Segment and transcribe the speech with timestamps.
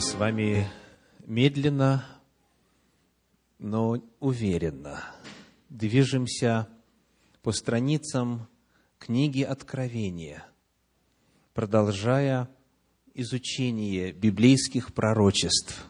[0.00, 0.70] С вами
[1.26, 2.06] медленно,
[3.58, 5.02] но уверенно
[5.70, 6.68] движемся
[7.42, 8.46] по страницам
[9.00, 10.46] книги Откровения,
[11.52, 12.48] продолжая
[13.14, 15.84] изучение библейских пророчеств.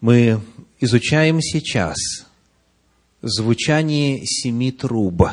[0.00, 0.40] Мы
[0.80, 1.98] изучаем сейчас
[3.20, 5.24] звучание семи труб,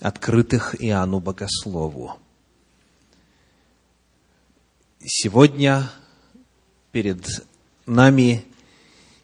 [0.00, 2.18] открытых Иоанну Богослову.
[4.98, 5.90] Сегодня
[6.92, 7.26] перед
[7.86, 8.44] нами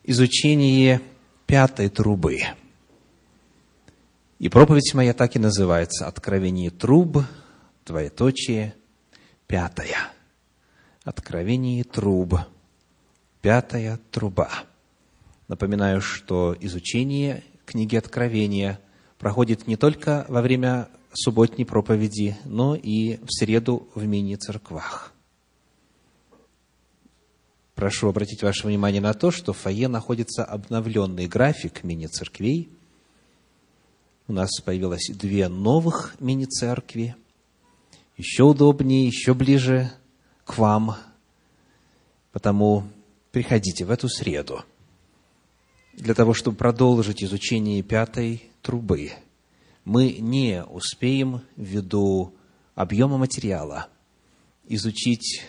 [0.03, 1.01] изучение
[1.47, 2.41] пятой трубы.
[4.39, 7.19] И проповедь моя так и называется «Откровение труб,
[7.87, 8.75] двоеточие,
[9.47, 10.13] пятая».
[11.05, 12.35] Откровение труб,
[13.41, 14.51] пятая труба.
[15.49, 18.79] Напоминаю, что изучение книги Откровения
[19.19, 25.15] проходит не только во время субботней проповеди, но и в среду в мини-церквах.
[27.79, 32.69] Прошу обратить ваше внимание на то, что в фойе находится обновленный график мини-церквей.
[34.27, 37.15] У нас появилось две новых мини-церкви.
[38.17, 39.93] Еще удобнее, еще ближе
[40.45, 40.97] к вам.
[42.33, 42.83] Потому
[43.31, 44.65] приходите в эту среду
[45.93, 49.13] для того, чтобы продолжить изучение пятой трубы.
[49.85, 52.35] Мы не успеем ввиду
[52.75, 53.87] объема материала
[54.67, 55.45] изучить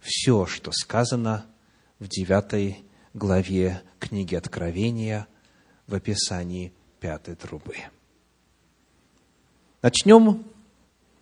[0.00, 1.46] все, что сказано
[2.00, 2.78] в девятой
[3.14, 5.28] главе книги Откровения
[5.86, 7.76] в описании пятой трубы.
[9.82, 10.44] Начнем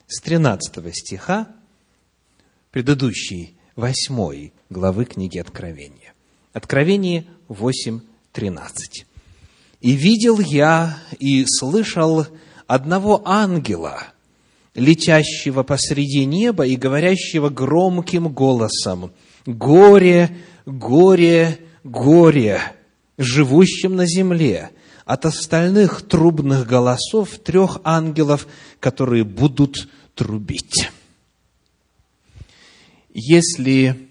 [0.06, 1.48] с 13 стиха
[2.70, 6.14] предыдущей восьмой главы книги Откровения.
[6.52, 9.04] Откровение 8.13.
[9.80, 12.26] «И видел я и слышал
[12.66, 14.12] одного ангела,
[14.74, 19.12] летящего посреди неба и говорящего громким голосом,
[19.46, 20.36] «Горе
[20.68, 22.60] горе, горе
[23.16, 24.70] живущим на земле
[25.04, 28.46] от остальных трубных голосов трех ангелов,
[28.78, 30.90] которые будут трубить.
[33.14, 34.08] Если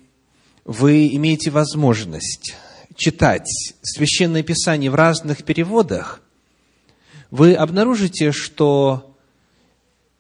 [0.66, 2.56] вы имеете возможность
[2.96, 3.48] читать
[3.84, 6.22] Священное Писание в разных переводах,
[7.30, 9.16] вы обнаружите, что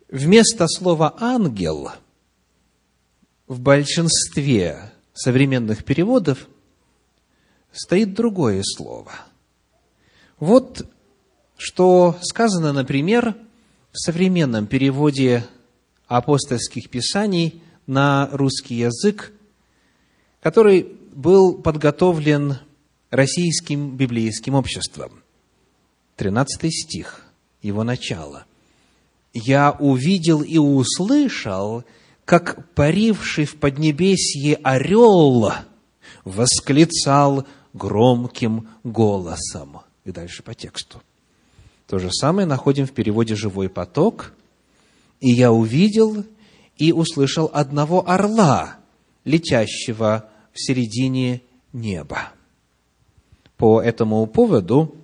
[0.10, 1.92] вместо слова «ангел»
[3.48, 6.48] в большинстве современных переводов
[7.72, 9.12] стоит другое слово.
[10.40, 10.86] Вот
[11.58, 13.36] что сказано, например,
[13.92, 15.46] в современном переводе
[16.08, 19.34] апостольских писаний на русский язык,
[20.42, 20.84] который
[21.14, 22.60] был подготовлен
[23.10, 25.24] российским библейским обществом.
[26.18, 27.26] 13 стих,
[27.62, 28.46] его начало.
[29.34, 31.84] «Я увидел и услышал,
[32.28, 35.54] как паривший в поднебесье орел
[36.26, 39.80] восклицал громким голосом.
[40.04, 41.02] И дальше по тексту.
[41.88, 44.34] То же самое находим в переводе «Живой поток».
[45.22, 46.26] «И я увидел
[46.76, 48.76] и услышал одного орла,
[49.24, 52.34] летящего в середине неба».
[53.56, 54.98] По этому поводу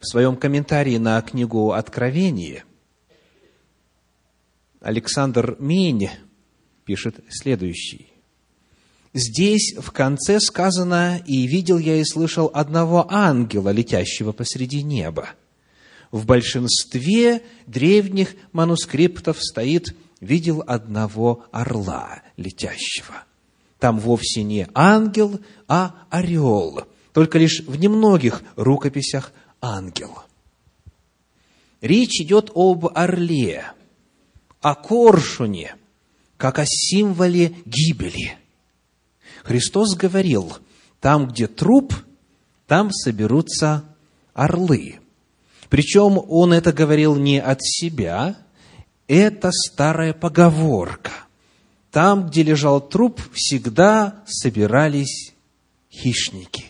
[0.00, 2.64] в своем комментарии на книгу «Откровение»
[4.80, 6.08] Александр Мень
[6.84, 8.08] пишет следующий.
[9.12, 15.30] Здесь в конце сказано, «И видел я и слышал одного ангела, летящего посреди неба».
[16.12, 23.24] В большинстве древних манускриптов стоит «видел одного орла летящего».
[23.80, 26.84] Там вовсе не ангел, а орел.
[27.12, 30.18] Только лишь в немногих рукописях ангел.
[31.80, 33.64] Речь идет об орле,
[34.60, 35.76] о коршуне,
[36.40, 38.38] как о символе гибели.
[39.44, 40.56] Христос говорил,
[40.98, 41.94] там, где труп,
[42.66, 43.84] там соберутся
[44.32, 45.00] орлы.
[45.68, 48.38] Причем он это говорил не от себя,
[49.06, 51.10] это старая поговорка.
[51.90, 55.34] Там, где лежал труп, всегда собирались
[55.92, 56.64] хищники.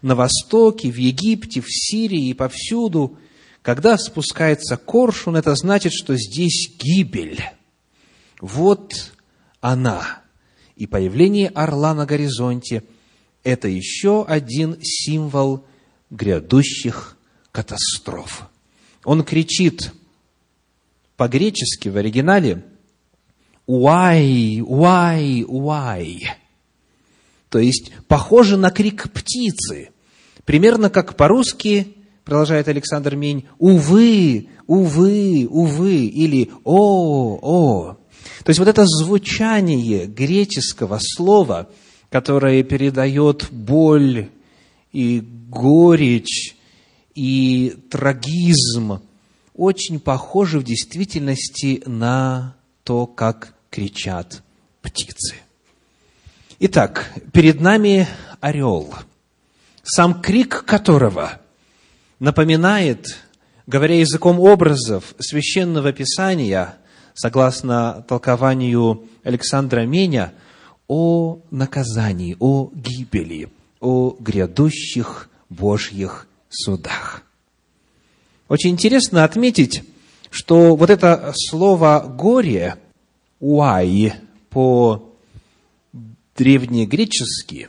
[0.00, 3.18] На Востоке, в Египте, в Сирии и повсюду,
[3.60, 7.44] когда спускается коршун, это значит, что здесь гибель–
[8.40, 9.12] вот
[9.60, 10.22] она.
[10.76, 12.84] И появление орла на горизонте–
[13.44, 15.64] это еще один символ
[16.10, 17.16] грядущих
[17.52, 18.48] катастроф.
[19.04, 19.92] Он кричит
[21.16, 22.64] по-гречески в оригинале
[23.66, 26.22] «Уай, уай, уай».
[27.48, 29.90] То есть, похоже на крик птицы.
[30.44, 37.99] Примерно как по-русски, продолжает Александр Мень, «Увы, увы, увы» или «О, о».
[38.44, 41.68] То есть вот это звучание греческого слова
[42.10, 44.28] которое передает боль
[44.92, 46.56] и горечь
[47.14, 49.00] и трагизм,
[49.54, 54.42] очень похожи в действительности на то, как кричат
[54.82, 55.36] птицы.
[56.58, 58.08] Итак, перед нами
[58.40, 58.92] орел,
[59.82, 61.40] сам крик которого
[62.18, 63.18] напоминает,
[63.66, 66.74] говоря языком образов священного писания,
[67.14, 70.32] согласно толкованию Александра Меня,
[70.88, 73.48] о наказании, о гибели,
[73.80, 77.22] о грядущих Божьих судах.
[78.48, 79.84] Очень интересно отметить,
[80.30, 82.76] что вот это слово «горе»,
[83.38, 84.14] «уай»
[84.50, 85.12] по
[86.36, 87.68] древнегречески,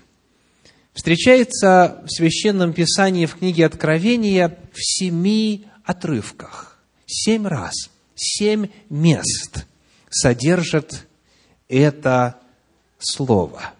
[0.93, 6.79] встречается в Священном Писании в книге Откровения в семи отрывках.
[7.05, 7.73] Семь раз,
[8.21, 9.65] семь мест
[10.09, 11.07] содержит
[11.67, 12.37] это
[12.99, 13.73] слово.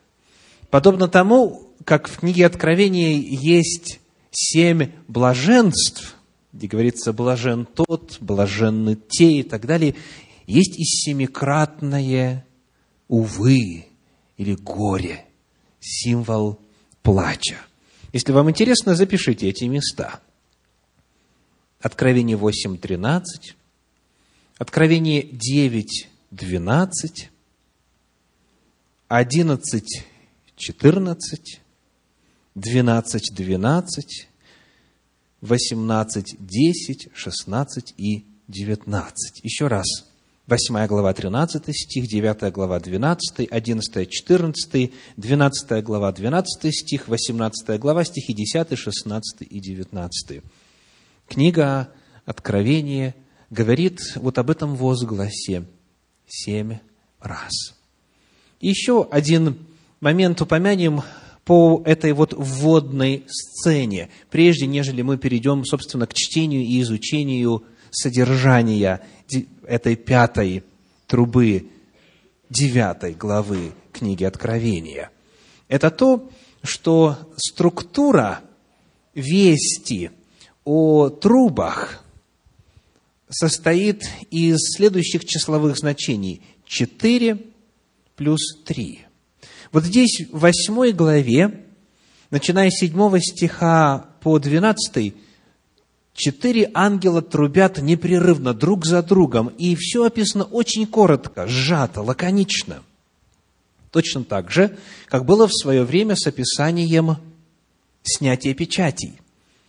[0.70, 4.00] Подобно тому, как в книге Откровения есть
[4.32, 6.16] семь блаженств,
[6.54, 9.96] где говорится «блажен тот», «блаженны те» и так далее,
[10.48, 12.46] есть и семикратное
[13.08, 13.86] «увы»
[14.38, 15.26] или «горе»,
[15.80, 16.60] символ
[17.04, 17.58] плача.
[18.14, 20.20] Если вам интересно, запишите эти места.
[21.80, 23.22] Откровение 8.13,
[24.62, 27.30] Откровение 9.12,
[29.10, 31.60] 11.14,
[32.54, 34.28] 12, 12,
[35.42, 39.42] 18, 10, 16 и 19.
[39.44, 39.88] Еще раз.
[40.46, 48.06] 8 глава, 13 стих, 9 глава, 12, 11, 14, 12 глава, 12 стих, 18 глава,
[48.06, 50.44] стихи 10, 16 и 19.
[51.28, 51.92] Книга
[52.28, 53.16] Откровение
[53.52, 55.66] говорит вот об этом возгласе
[56.26, 56.80] семь
[57.20, 57.52] раз.
[58.60, 59.58] Еще один
[60.00, 61.02] момент упомянем
[61.46, 69.02] по этой вот вводной сцене, прежде нежели мы перейдем, собственно, к чтению и изучению содержания
[69.68, 70.64] этой пятой
[71.08, 71.68] трубы
[72.50, 75.10] девятой главы книги Откровения.
[75.68, 76.30] Это то,
[76.64, 78.42] что структура
[79.14, 80.12] вести
[80.64, 82.04] о трубах
[83.32, 86.42] состоит из следующих числовых значений.
[86.66, 87.40] 4
[88.16, 89.06] плюс 3.
[89.72, 91.66] Вот здесь, в восьмой главе,
[92.30, 95.16] начиная с седьмого стиха по двенадцатый,
[96.14, 102.84] четыре ангела трубят непрерывно друг за другом, и все описано очень коротко, сжато, лаконично.
[103.92, 104.78] Точно так же,
[105.08, 107.18] как было в свое время с описанием
[108.04, 109.20] снятия печатей.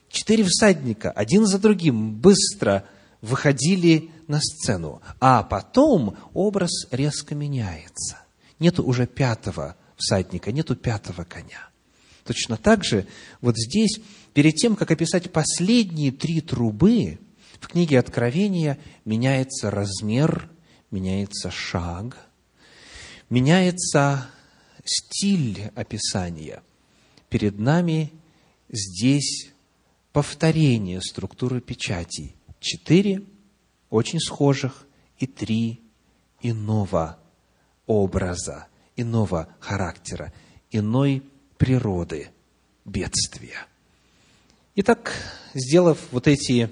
[0.09, 2.85] Четыре всадника, один за другим, быстро
[3.23, 8.19] выходили на сцену, а потом образ резко меняется.
[8.59, 11.69] Нет уже пятого всадника, нету пятого коня.
[12.25, 13.07] Точно так же
[13.41, 14.01] вот здесь,
[14.35, 17.19] перед тем, как описать последние три трубы,
[17.61, 20.49] в книге Откровения меняется размер,
[20.91, 22.19] меняется шаг,
[23.31, 24.27] меняется
[24.85, 26.63] стиль описания.
[27.29, 28.13] Перед нами
[28.69, 29.53] здесь
[30.13, 32.35] повторение структуры печатей.
[32.63, 33.23] Четыре
[33.91, 34.87] очень схожих
[35.19, 35.81] и три
[36.41, 37.19] иного
[37.87, 40.33] образа иного характера,
[40.71, 41.25] иной
[41.59, 42.31] природы
[42.85, 43.67] бедствия.
[44.77, 45.13] Итак,
[45.55, 46.71] сделав вот эти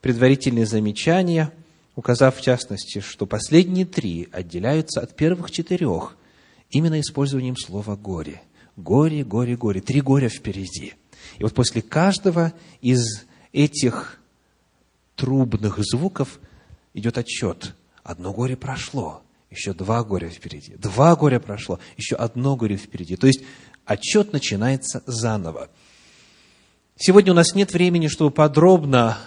[0.00, 1.52] предварительные замечания,
[1.94, 6.16] указав в частности, что последние три отделяются от первых четырех
[6.70, 8.42] именно использованием слова «горе».
[8.76, 9.80] Горе, горе, горе.
[9.80, 10.94] Три горя впереди.
[11.38, 14.20] И вот после каждого из этих
[15.16, 16.38] трубных звуков
[16.94, 17.74] идет отчет.
[18.04, 20.76] Одно горе прошло, еще два горя впереди.
[20.76, 23.16] Два горя прошло, еще одно горе впереди.
[23.16, 23.42] То есть
[23.84, 25.68] отчет начинается заново.
[26.96, 29.18] Сегодня у нас нет времени, чтобы подробно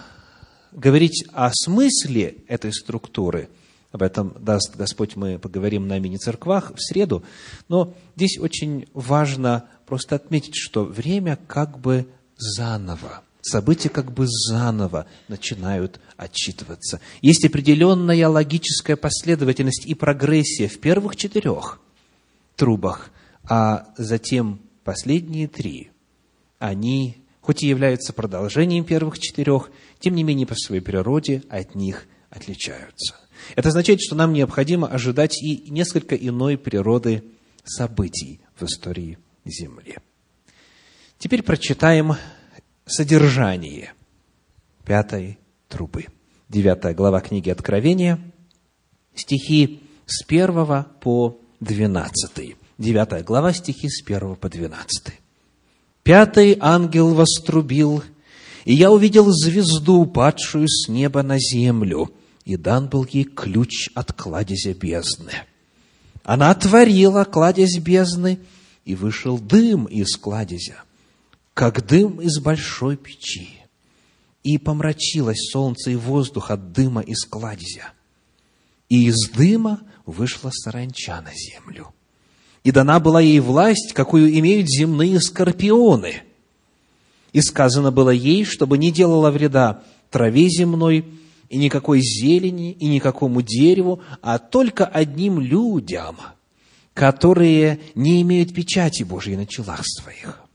[0.72, 3.48] говорить о смысле этой структуры.
[3.92, 7.24] Об этом даст Господь, мы поговорим на мини-церквах в среду.
[7.68, 12.06] Но здесь очень важно просто отметить, что время как бы
[12.36, 17.00] заново– События как бы заново начинают отчитываться.
[17.22, 21.80] Есть определенная логическая последовательность и прогрессия в первых четырех
[22.56, 23.10] трубах,
[23.44, 25.90] а затем последние три,
[26.58, 32.06] они, хоть и являются продолжением первых четырех, тем не менее по своей природе от них
[32.28, 33.16] отличаются.
[33.56, 37.24] Это означает, что нам необходимо ожидать и несколько иной природы
[37.64, 39.96] событий в истории Земли.
[41.18, 42.14] Теперь прочитаем
[42.90, 43.92] содержание
[44.84, 46.06] пятой трубы.
[46.48, 48.18] Девятая глава книги Откровения,
[49.14, 52.56] стихи с первого по двенадцатый.
[52.78, 55.12] 9 глава, стихи с 1 по 12.
[56.02, 58.02] «Пятый ангел вострубил,
[58.64, 62.10] и я увидел звезду, падшую с неба на землю,
[62.46, 65.32] и дан был ей ключ от кладезя бездны.
[66.24, 68.40] Она отворила кладезь бездны,
[68.86, 70.82] и вышел дым из кладезя,
[71.60, 73.50] как дым из большой печи.
[74.42, 77.92] И помрачилось солнце и воздух от дыма из кладезя.
[78.88, 81.88] И из дыма вышла саранча на землю.
[82.64, 86.22] И дана была ей власть, какую имеют земные скорпионы.
[87.34, 91.04] И сказано было ей, чтобы не делала вреда траве земной,
[91.50, 96.16] и никакой зелени, и никакому дереву, а только одним людям,
[96.94, 100.46] которые не имеют печати Божьей на челах своих.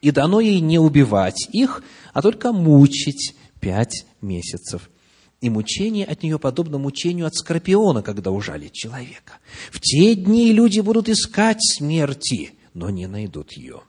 [0.00, 4.90] И дано ей не убивать их, а только мучить пять месяцев.
[5.40, 9.34] И мучение от нее подобно мучению от скорпиона, когда ужалит человека.
[9.70, 13.82] В те дни люди будут искать смерти, но не найдут ее.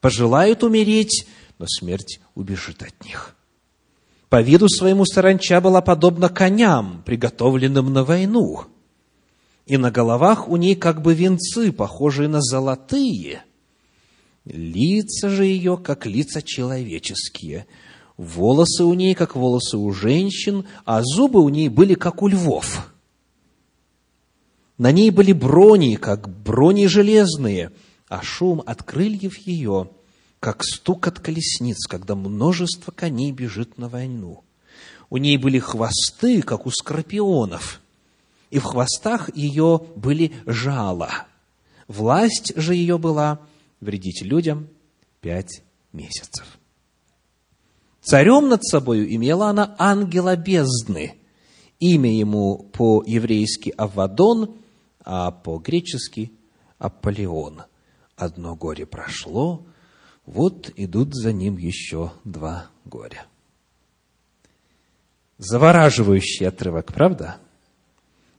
[0.00, 1.26] Пожелают умереть,
[1.58, 3.36] но смерть убежит от них.
[4.30, 8.64] По виду своему саранча была подобна коням, приготовленным на войну.
[9.66, 13.42] И на головах у ней как бы венцы, похожие на золотые.
[14.44, 17.66] Лица же ее, как лица человеческие.
[18.16, 22.92] Волосы у ней, как волосы у женщин, а зубы у ней были, как у львов.
[24.78, 27.72] На ней были брони, как брони железные,
[28.08, 29.90] а шум от крыльев ее–
[30.40, 34.42] как стук от колесниц, когда множество коней бежит на войну.
[35.10, 37.80] У ней были хвосты, как у скорпионов,
[38.50, 41.26] и в хвостах ее были жала.
[41.88, 43.40] Власть же ее была
[43.80, 44.68] вредить людям
[45.20, 46.58] пять месяцев.
[48.00, 51.16] Царем над собою имела она ангела бездны.
[51.78, 54.56] Имя ему по-еврейски Авадон,
[55.04, 56.32] а по-гречески
[56.78, 57.62] Аполеон.
[58.16, 59.64] Одно горе прошло,
[60.26, 63.26] вот идут за ним еще два горя.
[65.38, 67.38] Завораживающий отрывок, правда?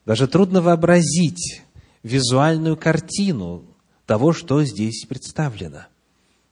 [0.06, 1.64] Даже трудно вообразить
[2.04, 3.66] визуальную картину
[4.06, 5.86] того, что здесь представлено.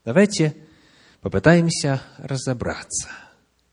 [0.04, 0.56] Давайте
[1.20, 3.08] попытаемся разобраться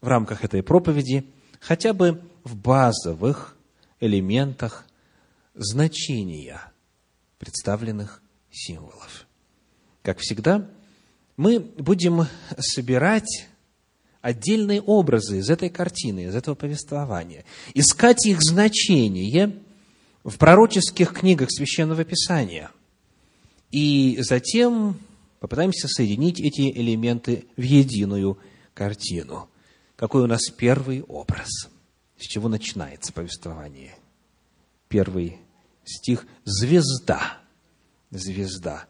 [0.02, 1.26] в рамках этой проповеди
[1.60, 3.56] хотя бы в базовых
[4.00, 4.86] элементах
[5.54, 6.62] значения
[7.40, 9.26] представленных символов.
[10.02, 10.70] Как всегда,
[11.36, 13.48] мы будем собирать
[14.22, 19.60] отдельные образы из этой картины, из этого повествования, искать их значение
[20.24, 22.72] в пророческих книгах Священного Писания.
[23.72, 24.98] И затем
[25.40, 28.38] попытаемся соединить эти элементы в единую
[28.74, 29.50] картину.
[29.96, 31.50] Какой у нас первый образ?
[32.18, 33.96] С чего начинается повествование?
[34.88, 35.38] Первый
[35.84, 37.40] стих– звезда.
[38.12, 38.86] Звезда.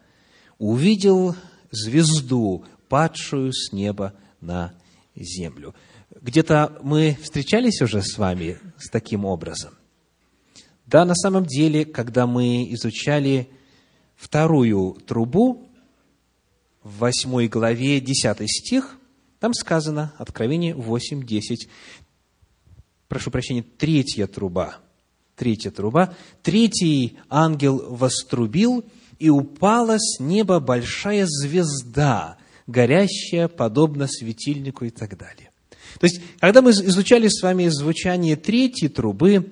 [0.59, 1.35] Увидел
[1.71, 4.73] звезду, падшую с неба на
[5.15, 5.75] землю.
[6.21, 9.73] Где-то мы встречались уже с вами с таким образом.
[10.85, 13.49] Да, на самом деле, когда мы изучали
[14.17, 15.69] вторую трубу,
[16.83, 18.97] в восьмой главе, десятый стих,
[19.39, 21.69] там сказано, Откровение 8, 10,
[23.07, 24.77] прошу прощения, третья труба,
[25.35, 28.83] третья труба, третий ангел вострубил,
[29.19, 35.51] и упала с неба большая звезда, горящая, подобно светильнику и так далее.
[35.99, 39.51] То есть, когда мы изучали с вами звучание третьей трубы,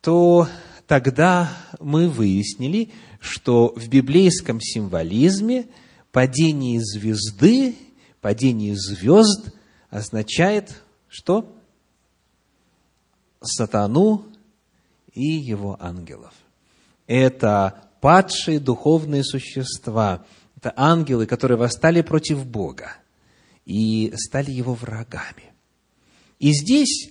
[0.00, 0.48] то
[0.86, 1.50] тогда
[1.80, 5.66] мы выяснили, что в библейском символизме
[6.12, 7.74] падение звезды,
[8.20, 9.52] падение звезд
[9.90, 11.50] означает что?
[13.40, 14.26] Сатану
[15.12, 16.34] и его ангелов.
[17.06, 20.24] Это падшие духовные существа.
[20.56, 22.96] Это ангелы, которые восстали против Бога
[23.64, 25.52] и стали его врагами.
[26.38, 27.10] И здесь,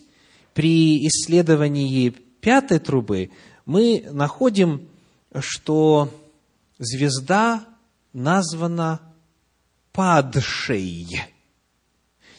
[0.54, 3.32] при исследовании пятой трубы,
[3.66, 4.88] мы находим,
[5.40, 6.10] что
[6.80, 7.66] звезда
[8.12, 9.00] названа
[9.92, 11.08] падшей.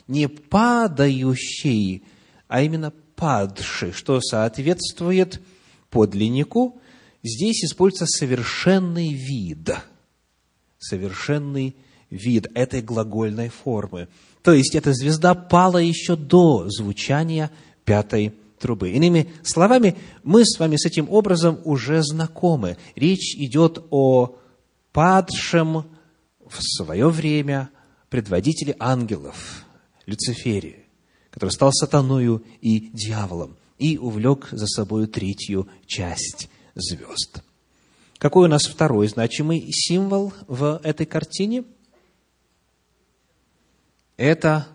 [0.07, 2.05] Не падающей,
[2.47, 5.41] а именно падшей, что соответствует
[5.89, 6.81] подлиннику,
[7.23, 9.71] здесь используется совершенный вид.
[10.79, 11.75] Совершенный
[12.11, 14.09] вид этой глагольной формы.
[14.43, 17.51] То есть, эта звезда пала еще до звучания
[17.87, 18.91] пятой трубы.
[18.91, 22.77] Иными словами, мы с вами с этим образом уже знакомы.
[22.95, 24.37] Речь идет о
[24.93, 25.85] падшем
[26.47, 27.71] в свое время
[28.09, 29.65] предводителе ангелов,
[30.07, 30.85] Люцифере,
[31.31, 37.43] который стал сатаною и дьяволом и увлек за собой третью часть звезд.
[38.19, 41.65] Какой у нас второй значимый символ в этой картине?
[44.17, 44.69] Это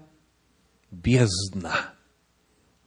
[0.91, 1.93] бездна.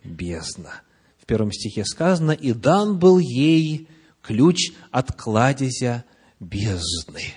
[0.05, 0.83] Бездна.
[1.19, 3.89] В первом стихе сказано, «И дан был ей
[4.23, 6.05] ключ от кладезя
[6.41, 7.35] бездны».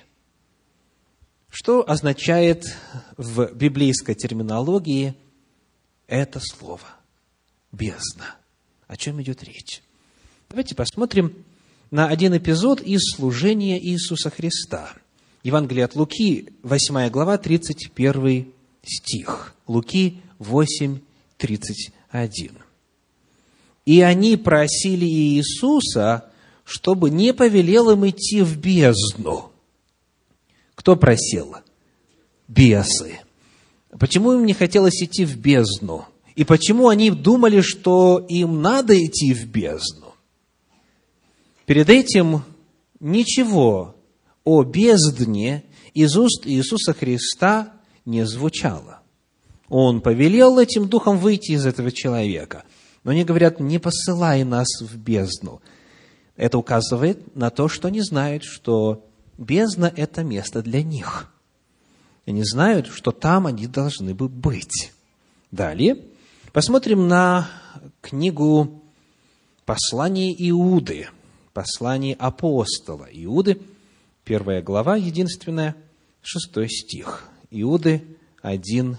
[1.50, 2.66] Что означает
[3.16, 5.16] в библейской терминологии
[6.08, 6.88] это слово?
[7.72, 8.36] Бездна.
[8.88, 9.82] О чем идет речь?
[10.50, 11.46] Давайте посмотрим
[11.92, 14.94] на один эпизод из служения Иисуса Христа.
[15.44, 18.52] Евангелие от Луки, 8 глава, 31
[18.84, 19.56] стих.
[19.68, 21.00] Луки 8,
[21.38, 21.94] 31.
[23.86, 26.32] «И они просили Иисуса,
[26.64, 29.52] чтобы не повелел им идти в бездну».
[30.76, 31.56] Кто просил?
[32.48, 33.20] Бесы.
[33.98, 36.06] Почему им не хотелось идти в бездну?
[36.36, 40.14] И почему они думали, что им надо идти в бездну?
[41.66, 42.44] Перед этим
[43.00, 43.96] ничего
[44.44, 47.74] о бездне из уст Иисуса Христа
[48.06, 48.95] не звучало.
[49.70, 52.64] Он повелел этим духом выйти из этого человека.
[53.04, 55.62] Но они говорят, не посылай нас в бездну.
[56.36, 59.06] Это указывает на то, что они знают, что
[59.38, 61.32] бездна– это место для них.
[62.26, 64.92] Они знают, что там они должны бы быть.
[65.52, 65.98] Далее
[66.52, 67.48] посмотрим на
[68.02, 68.82] книгу
[69.66, 71.10] «Послание Иуды»,
[71.54, 73.62] «Послание апостола Иуды»,
[74.24, 75.76] первая глава, единственная,
[76.22, 77.30] шестой стих.
[77.52, 78.98] Иуды 1,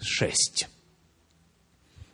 [0.00, 0.68] 6.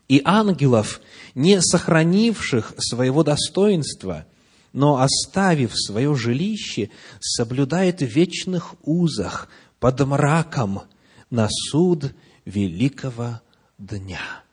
[0.08, 1.00] «И ангелов,
[1.34, 4.26] не сохранивших своего достоинства,
[4.72, 9.48] но, оставив свое жилище, соблюдает в вечных узах
[9.78, 10.82] под мраком
[11.30, 12.12] на суд
[12.44, 13.40] великого
[13.78, 14.44] дня».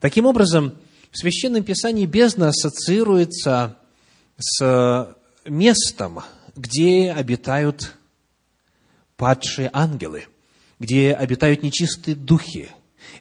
[0.00, 0.74] Таким образом,
[1.12, 3.76] в Священном Писании бездна ассоциируется
[4.38, 6.20] с местом,
[6.56, 7.94] где обитают
[9.16, 10.26] падшие ангелы,
[10.82, 12.68] где обитают нечистые духи.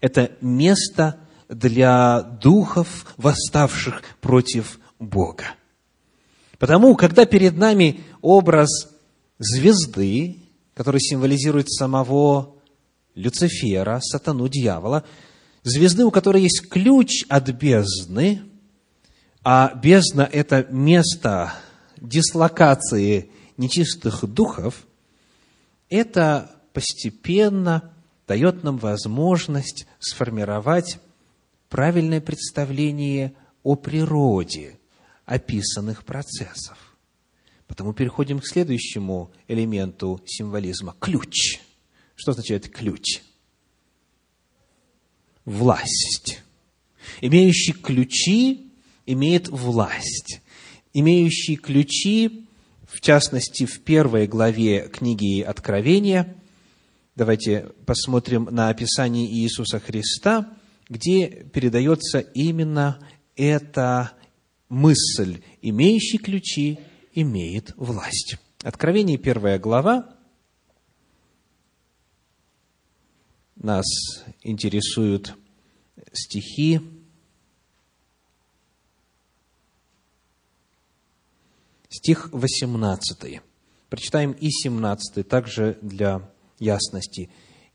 [0.01, 5.45] Это место для духов, восставших против Бога.
[6.57, 8.89] Потому, когда перед нами образ
[9.37, 10.37] звезды,
[10.73, 12.55] который символизирует самого
[13.13, 15.03] Люцифера, сатану, дьявола,
[15.61, 18.41] звезды, у которой есть ключ от бездны,
[19.43, 21.53] а бездна– это место
[21.97, 24.87] дислокации нечистых духов,
[25.89, 27.93] это постепенно
[28.27, 30.99] дает нам возможность сформировать
[31.69, 34.79] правильное представление о природе
[35.25, 36.77] описанных процессов.
[37.67, 41.59] Потому переходим к следующему элементу символизма– ключ.
[42.15, 43.21] Что означает ключ?
[45.45, 46.41] Власть.
[47.21, 48.71] Имеющий ключи
[49.05, 50.41] имеет власть.
[50.93, 52.45] Имеющий ключи,
[52.87, 56.35] в частности, в первой главе книги Откровения,
[57.15, 60.57] давайте посмотрим на описание Иисуса Христа,
[60.89, 62.99] где передается именно
[63.35, 64.13] эта
[64.69, 66.79] мысль, имеющий ключи,
[67.13, 68.37] имеет власть.
[68.63, 70.15] Откровение, первая глава,
[73.55, 73.85] нас
[74.41, 75.35] интересуют
[76.13, 76.81] стихи
[81.89, 83.41] стих 18.
[83.89, 86.30] Прочитаем и 17, также для
[86.61, 87.29] ясности.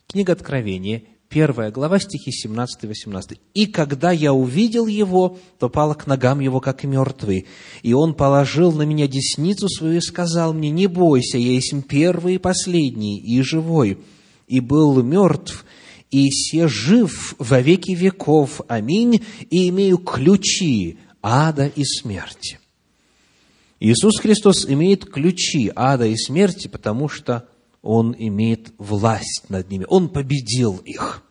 [0.07, 3.41] Книга Откровения, первая глава, стихи 17 и 18.
[3.53, 7.47] «И когда я увидел его, то пал к ногам его, как мертвый.
[7.83, 12.37] И он положил на меня десницу свою и сказал мне, не бойся, я есть первый
[12.37, 13.99] и последний, и живой.
[14.47, 15.67] И был мертв,
[16.11, 18.61] и се жив во веки веков.
[18.69, 19.23] Аминь.
[19.51, 22.61] И имею ключи ада и смерти».
[23.79, 27.47] Иисус Христос имеет ключи ада и смерти, потому что
[27.87, 29.87] Он имеет власть над ними.
[29.89, 31.23] Он победил их.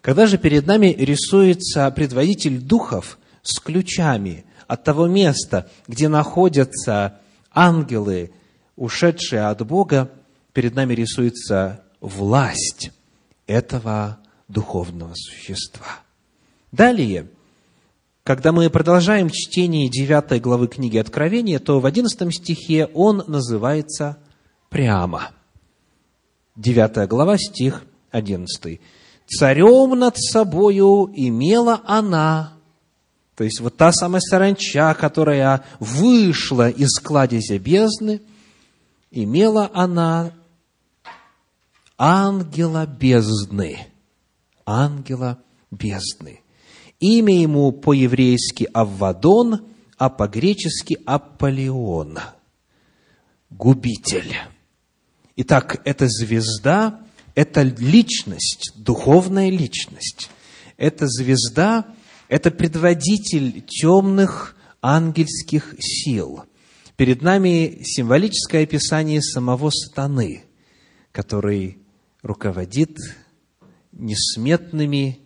[0.00, 7.18] Когда же перед нами рисуется предводитель духов с ключами от того места, где находятся
[7.52, 8.32] ангелы,
[8.76, 10.10] ушедшие от Бога,
[10.52, 12.90] перед нами рисуется власть
[13.46, 16.00] этого духовного существа.
[16.70, 17.28] Далее–
[18.24, 24.16] когда мы продолжаем чтение 9 главы книги Откровения, то в 11 стихе он называется
[24.68, 25.32] прямо.
[26.56, 28.80] 9 глава, стих 11.
[29.26, 32.54] «Царем над собою имела она».
[33.36, 38.20] То есть, вот та самая саранча, которая вышла из кладезя бездны,
[39.10, 40.32] имела она
[41.96, 43.86] ангела бездны.
[44.66, 45.38] Ангела
[45.70, 46.40] бездны.
[47.00, 49.62] Имя ему по-еврейски Аввадон,
[49.96, 52.18] а по-гречески Аполеон.
[53.50, 54.34] губитель.
[55.36, 57.00] Итак, эта звезда–
[57.34, 60.28] это личность, духовная личность.
[60.76, 61.86] Эта звезда–
[62.28, 66.44] это предводитель темных ангельских сил.
[66.96, 70.44] Перед нами символическое описание самого сатаны,
[71.12, 71.78] который
[72.22, 72.98] руководит
[73.92, 75.18] несметными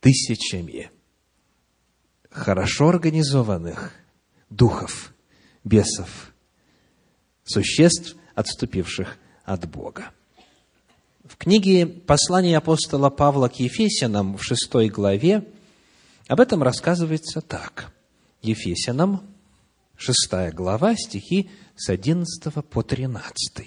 [0.00, 0.90] тысячами
[2.30, 3.92] хорошо организованных
[4.50, 5.12] духов,
[5.64, 6.32] бесов,
[7.44, 10.12] существ, отступивших от Бога.
[11.24, 15.44] В книге «Послание апостола Павла к Ефесянам» в шестой главе
[16.28, 17.92] об этом рассказывается так.
[18.40, 19.22] Ефесянам,
[19.96, 23.66] шестая глава, стихи с 11 по 13.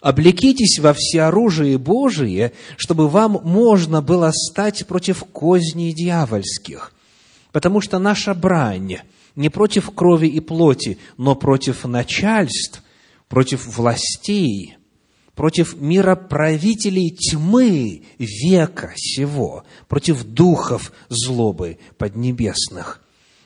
[0.00, 6.92] «Облекитесь во всеоружие Божие, чтобы вам можно было стать против козней дьявольских,
[7.50, 8.98] потому что наша брань
[9.34, 12.80] не против крови и плоти, но против начальств,
[13.32, 14.76] против властей,
[15.34, 23.00] против мироправителей тьмы века сего, против духов злобы поднебесных.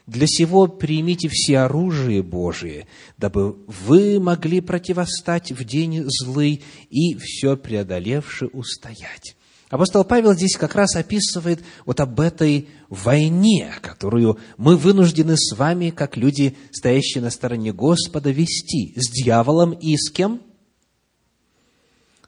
[0.09, 7.57] Для сего примите все оружие Божие, дабы вы могли противостать в день злый и все
[7.57, 9.37] преодолевши устоять.
[9.69, 15.91] Апостол Павел здесь как раз описывает вот об этой войне, которую мы вынуждены с вами,
[15.91, 20.41] как люди, стоящие на стороне Господа, вести с дьяволом и с кем?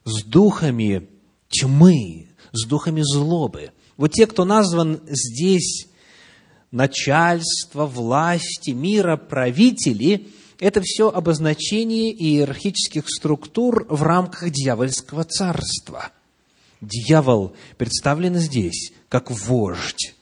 [0.05, 1.09] С духами
[1.49, 3.71] тьмы, с духами злобы.
[3.97, 5.87] Вот те, кто назван здесь
[6.73, 10.27] начальство, власти, мира, правители,
[10.59, 16.11] это все обозначение иерархических структур в рамках дьявольского царства–
[16.81, 20.15] Дьявол представлен здесь как вождь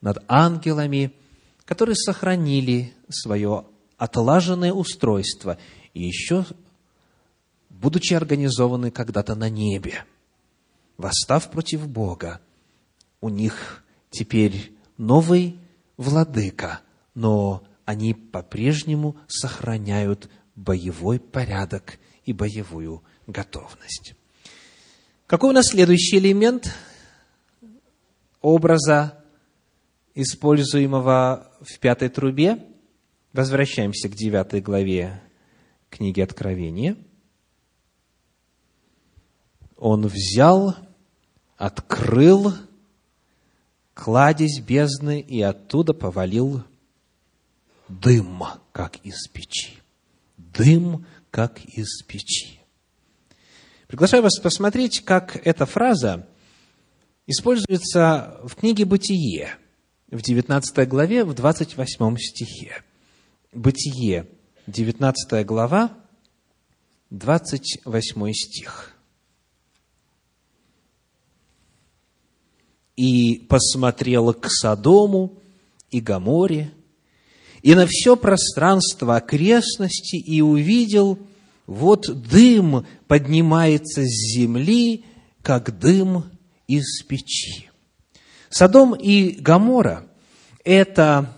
[0.00, 1.12] над ангелами,
[1.64, 3.64] которые сохранили свое
[3.96, 5.58] отлаженное устройство
[5.94, 6.44] и еще,
[7.70, 10.04] будучи организованы когда-то на небе,
[10.96, 12.40] восстав против Бога,
[13.20, 15.58] у них теперь новый
[15.96, 16.80] владыка,
[17.14, 24.14] но они по-прежнему сохраняют боевой порядок и боевую готовность.
[25.32, 26.76] Какой у нас следующий элемент
[28.42, 29.24] образа,
[30.14, 32.62] используемого в пятой трубе?
[33.32, 35.22] Возвращаемся к девятой главе
[35.88, 36.98] книги Откровения.
[39.78, 40.76] Он взял,
[41.56, 42.52] открыл
[43.94, 46.62] кладезь бездны и оттуда повалил
[47.88, 48.42] дым,
[48.72, 49.78] как из печи.
[50.36, 52.61] Дым, как из печи.
[53.92, 56.26] Приглашаю вас посмотреть, как эта фраза
[57.26, 59.58] используется в книге «Бытие»
[60.10, 62.82] в 19 главе, в 28 стихе.
[63.52, 64.28] «Бытие»,
[64.66, 65.92] 19 глава,
[67.10, 68.96] 28 стих.
[72.96, 75.38] «И посмотрел к Содому
[75.90, 76.72] и Гаморе,
[77.60, 81.18] и на все пространство окрестности, и увидел–
[81.66, 85.04] вот дым поднимается с земли,
[85.42, 86.24] как дым
[86.66, 87.70] из печи.
[88.48, 90.06] Содом и Гамора–
[90.64, 91.34] это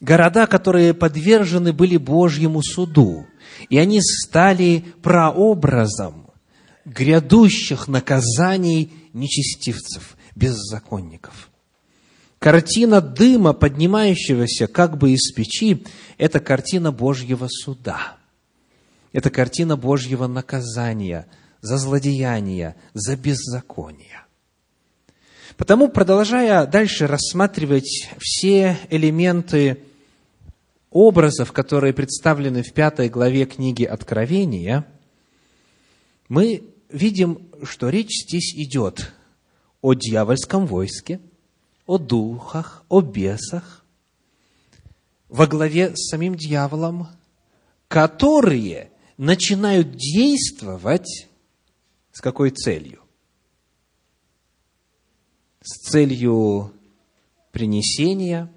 [0.00, 3.26] города, которые подвержены были Божьему суду,
[3.68, 6.30] и они стали прообразом
[6.84, 11.50] грядущих наказаний нечестивцев, беззаконников.
[12.38, 15.84] Картина дыма, поднимающегося как бы из печи,
[16.18, 18.16] это картина Божьего суда–
[19.16, 21.26] это картина Божьего наказания
[21.62, 24.26] за злодеяние, за беззаконие.
[25.56, 29.78] Потому, продолжая дальше рассматривать все элементы
[30.90, 34.84] образов, которые представлены в пятой главе книги Откровения,
[36.28, 39.14] мы видим, что речь здесь идет
[39.80, 41.20] о дьявольском войске,
[41.86, 43.82] о духах, о бесах,
[45.30, 47.08] во главе с самим дьяволом,
[47.88, 51.28] которые начинают действовать
[52.12, 53.00] с какой целью?
[55.62, 56.72] С целью
[57.50, 58.52] принесения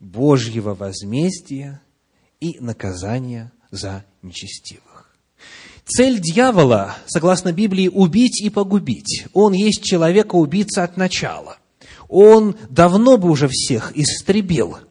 [0.00, 1.80] Божьего возмездия
[2.40, 5.16] и наказания за нечестивых.
[5.84, 9.26] Цель дьявола, согласно Библии, убить и погубить.
[9.32, 11.58] Он есть человека-убийца от начала.
[12.08, 14.78] Он давно бы уже всех истребил–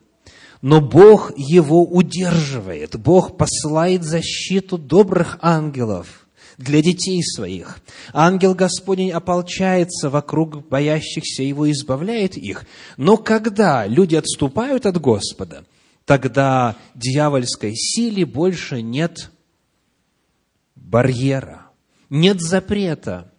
[0.66, 2.96] но Бог его удерживает.
[2.96, 7.82] Бог посылает защиту добрых ангелов для детей своих.
[8.14, 12.66] Ангел Господень ополчается вокруг боящихся его, избавляет их.
[12.98, 15.66] Но когда люди отступают от Господа,
[16.04, 19.30] тогда дьявольской силе больше нет
[20.76, 21.68] барьера,
[22.10, 23.32] нет запрета,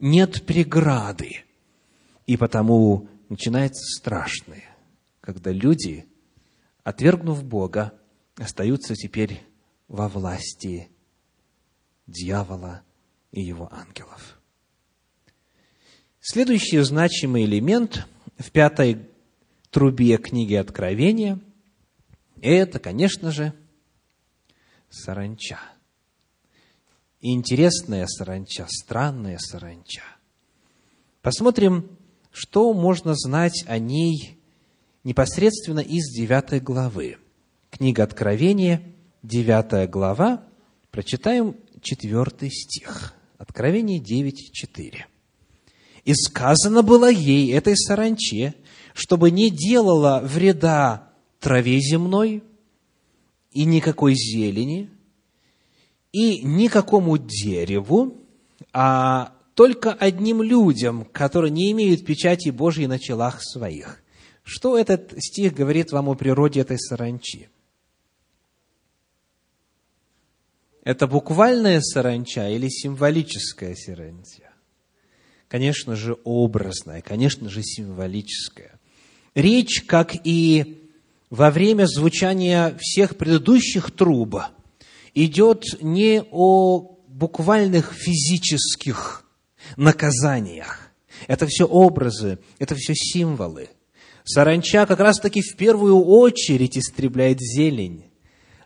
[0.00, 1.44] нет преграды.
[2.26, 4.64] И потому начинается страшное,
[5.20, 6.06] когда люди,
[6.84, 7.92] отвергнув Бога,
[8.36, 9.42] остаются теперь
[9.88, 10.90] во власти
[12.06, 12.82] дьявола
[13.32, 14.38] и его ангелов.
[16.20, 18.06] Следующий значимый элемент
[18.38, 19.08] в пятой
[19.70, 21.40] трубе книги Откровения–
[22.40, 23.52] это, конечно же,
[24.88, 25.58] саранча.
[27.20, 30.02] Интересная саранча, странная саранча.
[31.22, 31.98] Посмотрим,
[32.30, 34.38] что можно знать о ней
[35.04, 37.18] непосредственно из девятой главы.
[37.70, 38.82] Книга Откровения,
[39.22, 40.42] девятая глава,
[40.90, 43.14] прочитаем четвертый стих.
[43.38, 45.02] Откровение 9.4.
[46.04, 48.54] «И сказано было ей, этой саранче,
[48.94, 52.42] чтобы не делала вреда траве земной
[53.50, 54.90] и никакой зелени,
[56.12, 58.18] и никакому дереву,
[58.72, 64.03] а только одним людям, которые не имеют печати Божьей на челах своих.
[64.44, 67.48] Что этот стих говорит вам о природе этой саранчи?
[70.84, 74.52] Это буквальная саранча или символическая саранча?
[75.48, 78.78] Конечно же, образная, конечно же, символическая.
[79.34, 80.90] Речь, как и
[81.30, 84.36] во время звучания всех предыдущих труб,
[85.14, 89.24] идет не о буквальных физических
[89.76, 90.90] наказаниях.
[91.28, 93.70] Это все образы, это все символы.
[94.24, 98.10] Саранча как раз-таки в первую очередь истребляет зелень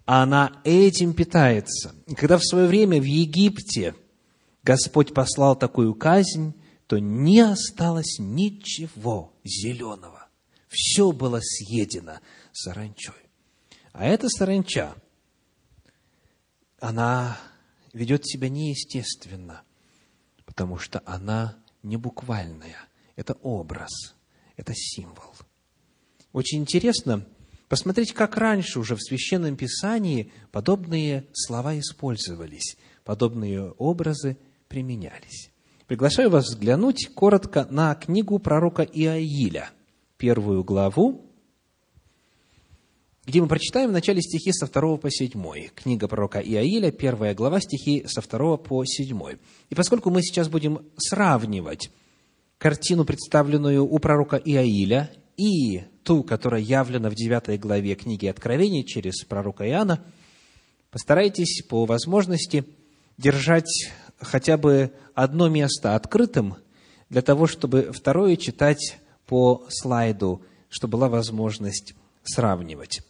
[0.08, 1.94] а она этим питается.
[2.06, 3.94] И когда в свое время в Египте
[4.62, 6.54] Господь послал такую казнь,
[6.86, 10.26] то не осталось ничего зеленого.
[10.68, 12.20] Все было съедено
[12.52, 13.28] саранчой.
[13.92, 14.94] А эта саранча,
[16.80, 17.36] она
[17.92, 19.60] ведет себя неестественно,
[20.46, 22.78] потому что она не буквальная.
[23.14, 24.14] Это образ,
[24.56, 25.34] это символ.
[26.38, 27.26] Очень интересно,
[27.68, 35.50] Посмотрите, как раньше уже в Священном Писании подобные слова использовались, подобные образы применялись.
[35.88, 39.70] Приглашаю вас взглянуть коротко на книгу пророка Иаиля,
[40.16, 41.26] первую главу,
[43.26, 45.32] где мы прочитаем в начале стихи со 2 по 7.
[45.74, 49.20] Книга пророка Иаиля, первая глава, стихи со 2 по 7.
[49.70, 51.90] И поскольку мы сейчас будем сравнивать
[52.58, 59.24] картину, представленную у пророка Иаиля, и ту, которая явлена в 9 главе книги Откровений через
[59.24, 60.04] пророка Иоанна,
[60.90, 62.64] постарайтесь по возможности
[63.16, 66.56] держать хотя бы одно место открытым,
[67.08, 73.00] для того, чтобы второе читать по слайду, чтобы была возможность сравнивать.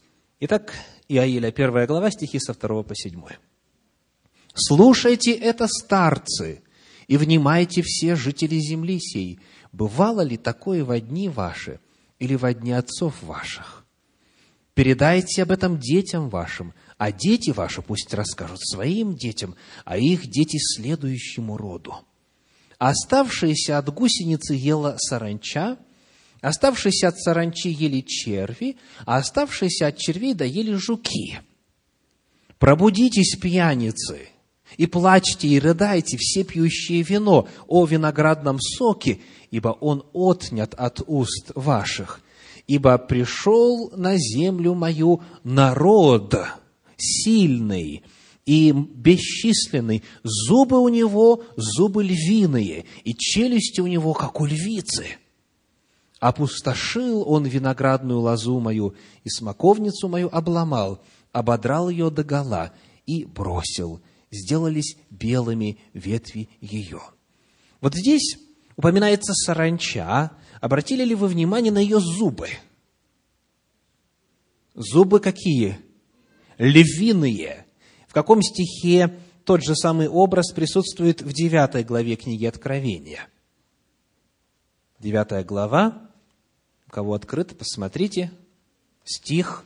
[0.41, 0.73] Итак,
[1.09, 3.21] Иаиля, первая глава, стихи со 2 по 7.
[4.55, 6.63] «Слушайте это, старцы,
[7.07, 9.41] и внимайте все жители земли сей.
[9.73, 11.81] Бывало ли такое во дни ваши,
[12.19, 13.85] или во дни отцов ваших.
[14.75, 20.57] Передайте об этом детям вашим, а дети ваши пусть расскажут своим детям, а их дети
[20.59, 21.97] следующему роду.
[22.79, 25.79] Оставшиеся от гусеницы ела саранча,
[26.41, 31.41] оставшиеся от саранчи ели черви, а оставшиеся от червей доели жуки.
[32.59, 34.29] Пробудитесь, пьяницы,
[34.77, 41.53] и плачьте, и рыдайте, все пьющие вино, о виноградном соке, ибо он отнят от уст
[41.55, 42.21] ваших.
[42.67, 46.35] Ибо пришел на землю мою народ
[46.97, 48.03] сильный
[48.45, 55.19] и бесчисленный, зубы у него зубы львиные, и челюсти у него, как у львицы.
[56.19, 61.01] Опустошил он виноградную лозу мою, и смоковницу мою обломал,
[61.33, 62.73] ободрал ее догола
[63.07, 64.01] и бросил.
[64.31, 67.01] Сделались белыми ветви ее.
[67.81, 68.37] Вот здесь
[68.79, 70.31] упоминается саранча.
[70.61, 72.49] Обратили ли вы внимание на ее зубы?
[74.75, 75.79] Зубы какие?
[76.57, 77.67] Львиные.
[78.07, 83.27] В каком стихе тот же самый образ присутствует в девятой главе книги Откровения?
[85.01, 86.11] Девятая глава.
[86.87, 88.31] У кого открыто, посмотрите.
[89.05, 89.65] Стих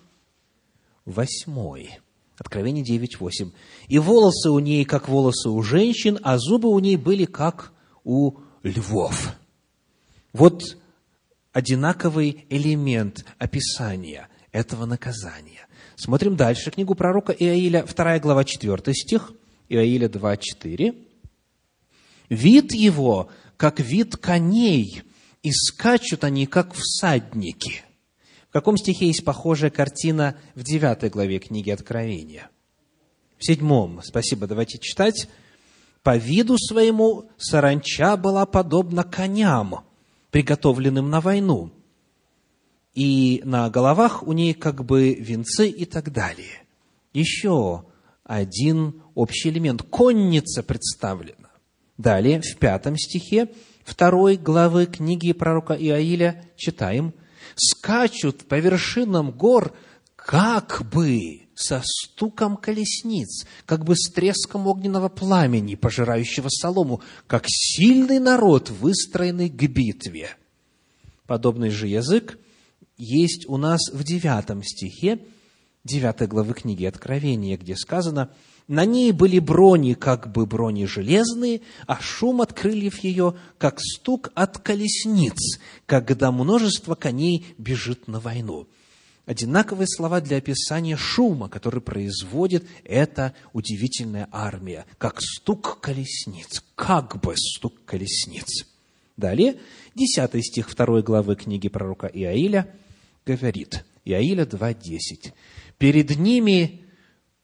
[1.04, 1.98] восьмой.
[2.38, 3.52] Откровение 9.8.
[3.88, 7.72] «И волосы у ней, как волосы у женщин, а зубы у ней были, как
[8.04, 9.34] у львов.
[10.32, 10.76] Вот
[11.52, 15.66] одинаковый элемент описания этого наказания.
[15.96, 16.70] Смотрим дальше.
[16.70, 19.32] Книгу пророка Иаиля, 2 глава, 4 стих.
[19.68, 20.94] Иаиля 2, 4.
[22.28, 25.02] «Вид его, как вид коней,
[25.42, 27.82] и скачут они, как всадники».
[28.48, 32.50] В каком стихе есть похожая картина в девятой главе книги Откровения?
[33.38, 34.02] В седьмом.
[34.02, 35.26] Спасибо, давайте читать.
[36.02, 39.84] «По виду своему саранча была подобна коням,
[40.30, 41.70] приготовленным на войну,
[42.94, 46.62] и на головах у ней как бы венцы и так далее».
[47.12, 47.84] Еще
[48.24, 49.82] один общий элемент.
[49.82, 51.50] Конница представлена.
[51.98, 53.48] Далее, в пятом стихе
[53.84, 57.12] второй главы книги пророка Иаиля читаем
[57.54, 59.74] «Скачут по вершинам гор,
[60.16, 68.18] как бы со стуком колесниц, как бы с треском огненного пламени, пожирающего солому, как сильный
[68.18, 70.36] народ, выстроенный к битве».
[71.26, 72.38] Подобный же язык
[72.98, 75.20] есть у нас в девятом стихе
[75.84, 78.30] 9 главы книги Откровения, где сказано,
[78.68, 84.30] «На ней были брони, как бы брони железные, а шум от крыльев ее, как стук
[84.34, 88.68] от колесниц, когда множество коней бежит на войну».
[89.32, 97.32] Одинаковые слова для описания шума, который производит эта удивительная армия, как стук колесниц, как бы
[97.38, 98.66] стук колесниц.
[99.16, 99.56] Далее,
[99.94, 102.74] 10 стих 2 главы книги пророка Иаиля
[103.24, 105.32] говорит, Иаиля 2.10.
[105.78, 106.82] Перед ними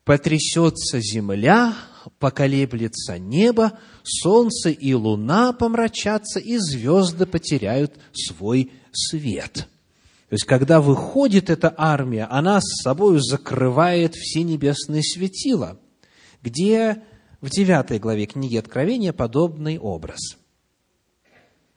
[0.05, 1.75] потрясется земля,
[2.19, 9.67] поколеблется небо, солнце и луна помрачатся, и звезды потеряют свой свет.
[10.29, 15.79] То есть, когда выходит эта армия, она с собой закрывает все небесные светила,
[16.43, 17.03] где
[17.41, 20.37] в девятой главе книги Откровения подобный образ.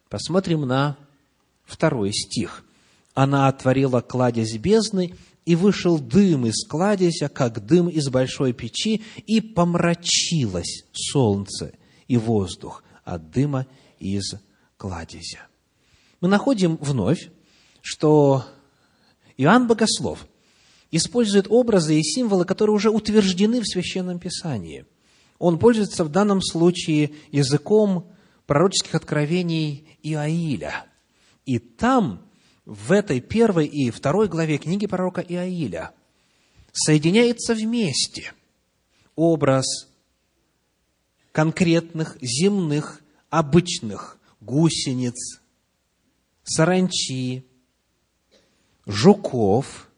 [0.10, 0.98] Посмотрим на
[1.64, 2.66] второй стих.
[3.14, 9.42] Она отворила кладезь бездны, и вышел дым из кладезя, как дым из большой печи, и
[9.42, 11.74] помрачилось солнце
[12.08, 13.66] и воздух от дыма
[14.00, 14.36] из
[14.78, 15.48] кладезя.
[16.20, 17.32] Мы находим вновь,
[17.82, 18.46] что
[19.38, 20.28] Иоанн Богослов
[20.92, 24.86] использует образы и символы, которые уже утверждены в Священном Писании.
[25.40, 28.08] Он пользуется в данном случае языком
[28.46, 30.86] пророческих откровений Иаиля.
[31.46, 32.22] И там
[32.66, 35.92] в этой первой и второй главе книги пророка Иаиля
[36.72, 38.34] соединяется вместе
[39.16, 39.66] образ
[41.32, 45.40] конкретных земных, обычных гусениц,
[46.44, 47.46] саранчи,
[48.86, 49.90] жуков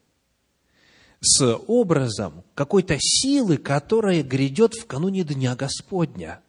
[1.21, 6.41] с образом какой-то силы, которая грядет в кануне Дня Господня.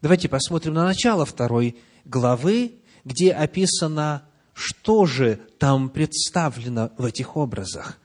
[0.00, 7.98] Давайте посмотрим на начало второй главы, где описано что же там представлено в этих образах?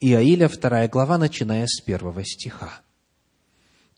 [0.00, 2.80] Иаиля, вторая глава, начиная с первого стиха.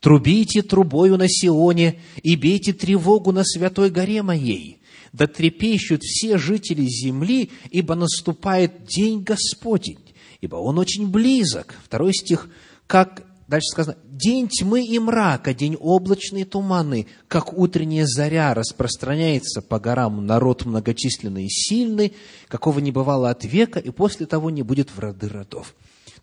[0.01, 4.81] «Трубите трубою на Сионе и бейте тревогу на святой горе моей,
[5.15, 11.75] да трепещут все жители земли, ибо наступает день Господень, ибо он очень близок».
[11.83, 12.49] Второй стих,
[12.87, 19.61] «Как Дальше сказано, день тьмы и мрака, день облачный и туманный, как утренняя заря распространяется
[19.61, 22.13] по горам народ многочисленный и сильный,
[22.47, 25.75] какого не бывало от века, и после того не будет в роды родов.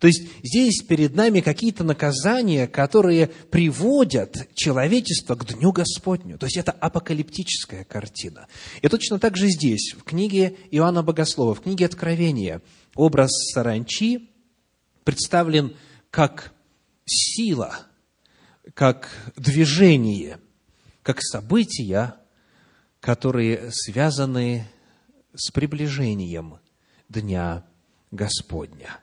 [0.03, 6.37] То есть здесь перед нами какие-то наказания, которые приводят человечество к Дню Господню.
[6.37, 8.49] То есть это апокалиптическая картина.
[8.81, 12.61] И точно так же здесь, в книге Иоанна Богослова, в книге Откровения,
[12.95, 14.29] образ саранчи
[15.05, 15.73] представлен
[16.11, 16.51] как
[17.05, 17.87] сила,
[18.73, 20.37] как движение,
[21.01, 22.15] как события,
[22.99, 24.67] которые связаны
[25.33, 26.59] с приближением
[27.07, 27.63] Дня
[28.11, 28.99] Господня.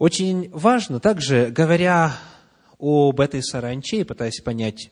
[0.00, 2.16] Очень важно также, говоря
[2.78, 4.90] об этой саранче, пытаясь понять,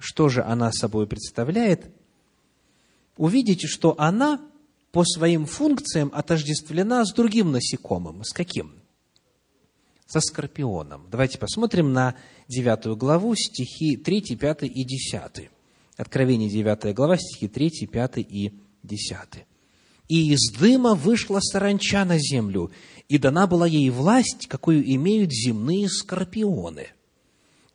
[0.00, 1.94] что же она собой представляет,
[3.16, 4.40] увидеть, что она
[4.90, 8.24] по своим функциям отождествлена с другим насекомым.
[8.24, 8.74] С каким?
[10.08, 11.06] со скорпионом.
[11.10, 12.16] Давайте посмотрим на
[12.48, 15.50] 9 главу, стихи 3, 5 и 10.
[15.96, 19.18] Откровение 9 глава, стихи 3, 5 и 10.
[20.08, 22.70] «И из дыма вышла саранча на землю,
[23.12, 26.86] и дана была ей власть, какую имеют земные скорпионы.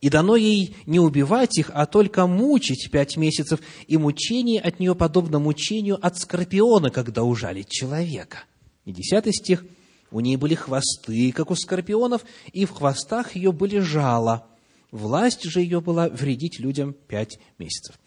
[0.00, 4.96] И дано ей не убивать их, а только мучить пять месяцев, и мучение от нее
[4.96, 8.38] подобно мучению от скорпиона, когда ужалит человека».
[8.84, 9.64] И десятый стих–
[10.10, 14.44] у ней были хвосты, как у скорпионов, и в хвостах ее были жала.
[14.90, 18.00] Власть же ее была вредить людям пять месяцев.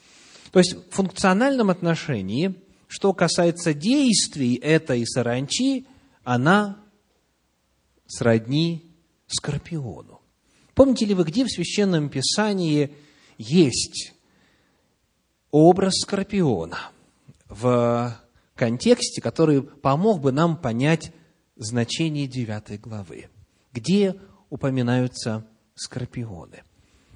[0.52, 2.56] То есть в функциональном отношении,
[2.88, 5.86] что касается действий этой саранчи,
[6.26, 6.81] она
[8.12, 8.92] сродни
[9.28, 10.20] скорпиону.
[10.76, 12.94] Помните ли вы, где в Священном Писании
[13.38, 14.14] есть
[15.52, 16.92] образ скорпиона?
[17.48, 18.18] В
[18.56, 21.12] контексте, который помог бы нам понять
[21.56, 23.30] значение девятой главы,
[23.74, 24.16] где
[24.50, 25.46] упоминаются
[25.76, 26.64] скорпионы.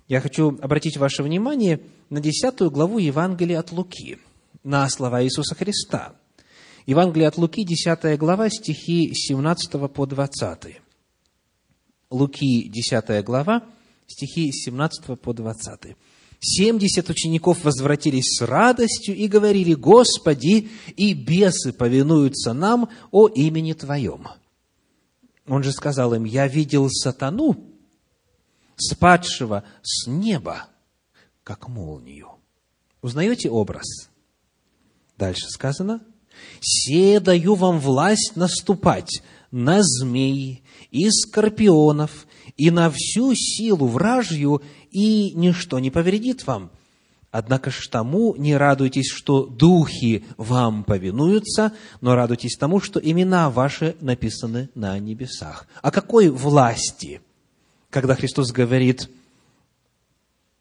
[0.08, 4.20] Я хочу обратить ваше внимание на десятую главу Евангелия от Луки,
[4.64, 6.16] на слова Иисуса Христа.
[6.86, 10.85] Евангелие от Луки, десятая глава, стихи 17 по 20.
[12.16, 13.64] Луки, десятая глава,
[14.08, 15.98] стихи 17 по 20.
[16.40, 24.30] Семьдесят учеников возвратились с радостью и говорили, «Господи, и бесы повинуются нам о имени Твоем».
[25.46, 27.58] Он же сказал им, «Я видел сатану,
[28.78, 30.68] спадшего с неба,
[31.44, 32.30] как молнию».
[33.02, 34.10] Узнаете образ?
[35.18, 36.02] Дальше сказано,
[36.62, 39.22] «Се даю вам власть наступать
[39.56, 42.28] на змей и скорпионов,
[42.58, 46.72] и на всю силу вражью, и ничто не повредит вам.
[47.32, 53.96] Однако ж тому не радуйтесь, что духи вам повинуются, но радуйтесь тому, что имена ваши
[54.02, 55.68] написаны на небесах.
[55.82, 57.22] О какой власти?
[57.90, 59.10] Когда Христос говорит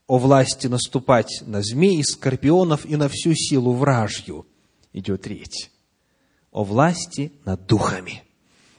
[0.06, 4.46] о власти наступать на змей, скорпионов и на всю силу вражью,
[4.92, 5.70] идет речь.
[6.52, 8.23] О власти над духами,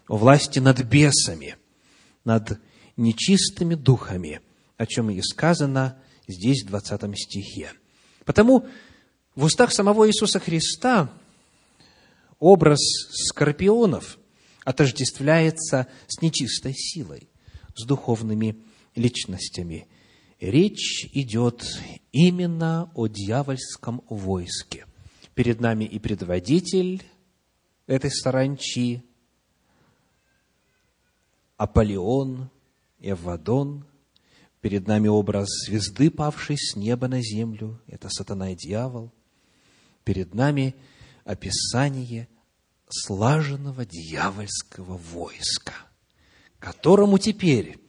[0.07, 1.55] о власти над бесами,
[2.23, 2.59] над
[2.97, 4.41] нечистыми духами,
[4.77, 5.97] о чем и сказано
[6.27, 7.71] здесь, в 20 стихе.
[8.25, 8.65] Потому
[9.35, 11.11] в устах самого Иисуса Христа
[12.39, 12.79] образ
[13.11, 14.17] скорпионов
[14.63, 17.29] отождествляется с нечистой силой,
[17.75, 18.57] с духовными
[18.95, 19.87] личностями.
[20.39, 21.65] Речь идет
[22.11, 24.85] именно о дьявольском войске.
[25.33, 27.03] Перед нами и предводитель
[27.87, 29.03] этой саранчи,
[31.57, 32.49] Аполеон,
[32.99, 33.85] Эвадон.
[34.61, 37.81] Перед нами образ звезды, павшей с неба на землю.
[37.87, 39.13] Это сатана и дьявол.
[40.03, 40.75] Перед нами
[41.23, 42.27] описание
[42.89, 45.73] слаженного дьявольского войска,
[46.59, 47.79] которому теперь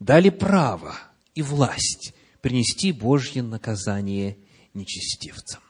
[0.00, 0.94] дали право
[1.34, 4.38] и власть принести Божье наказание
[4.74, 5.60] нечестивцам.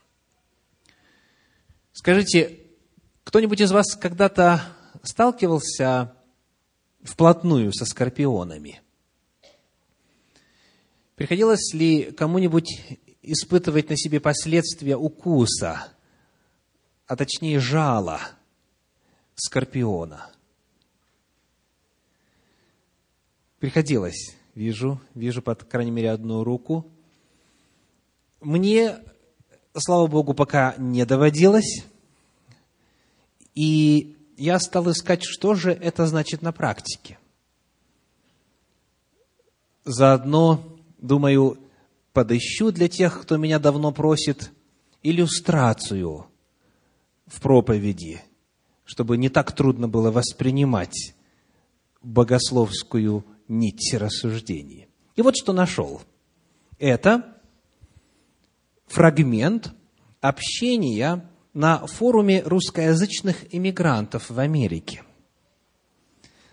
[1.92, 2.60] Скажите,
[3.24, 4.62] кто-нибудь из вас когда-то
[5.02, 6.14] сталкивался
[7.02, 8.80] вплотную со скорпионами.
[11.14, 12.80] Приходилось ли кому-нибудь
[13.22, 15.88] испытывать на себе последствия укуса,
[17.06, 18.20] а точнее жала
[19.34, 20.30] скорпиона?
[23.58, 26.88] Приходилось, вижу, вижу, под крайней мере, одну руку.
[28.40, 28.98] Мне,
[29.76, 31.84] слава Богу, пока не доводилось.
[33.56, 37.18] И я стал искать, что же это значит на практике.
[39.84, 41.58] Заодно, думаю,
[42.12, 44.52] подыщу для тех, кто меня давно просит,
[45.02, 46.26] иллюстрацию
[47.26, 48.22] в проповеди,
[48.84, 51.14] чтобы не так трудно было воспринимать
[52.02, 54.88] богословскую нить рассуждений.
[55.16, 56.00] И вот что нашел.
[56.78, 57.36] Это
[58.86, 59.72] фрагмент
[60.20, 65.02] общения на форуме русскоязычных иммигрантов в Америке.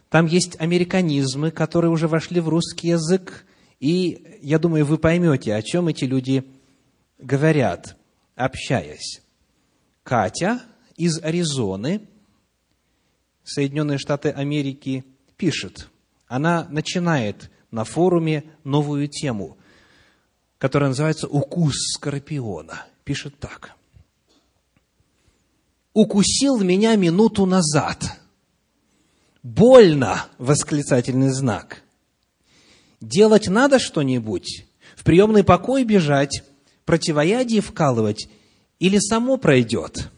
[0.10, 3.46] Там есть американизмы, которые уже вошли в русский язык,
[3.80, 6.46] и я думаю, вы поймете, о чем эти люди
[7.18, 7.98] говорят,
[8.36, 9.22] общаясь.
[10.04, 10.62] Катя
[10.96, 12.08] из Аризоны,
[13.44, 15.04] Соединенные Штаты Америки,
[15.36, 15.90] пишет.
[16.28, 19.58] Она начинает на форуме новую тему,
[20.58, 22.86] которая называется «Укус скорпиона».
[23.04, 23.75] Пишет так–
[25.96, 28.20] укусил меня минуту назад.
[29.42, 30.26] Больно!
[30.38, 31.82] Восклицательный знак.
[33.02, 34.66] Делать надо что-нибудь?
[34.96, 36.44] В приемный покой бежать?
[36.84, 38.28] Противоядие вкалывать?
[38.78, 40.12] Или само пройдет?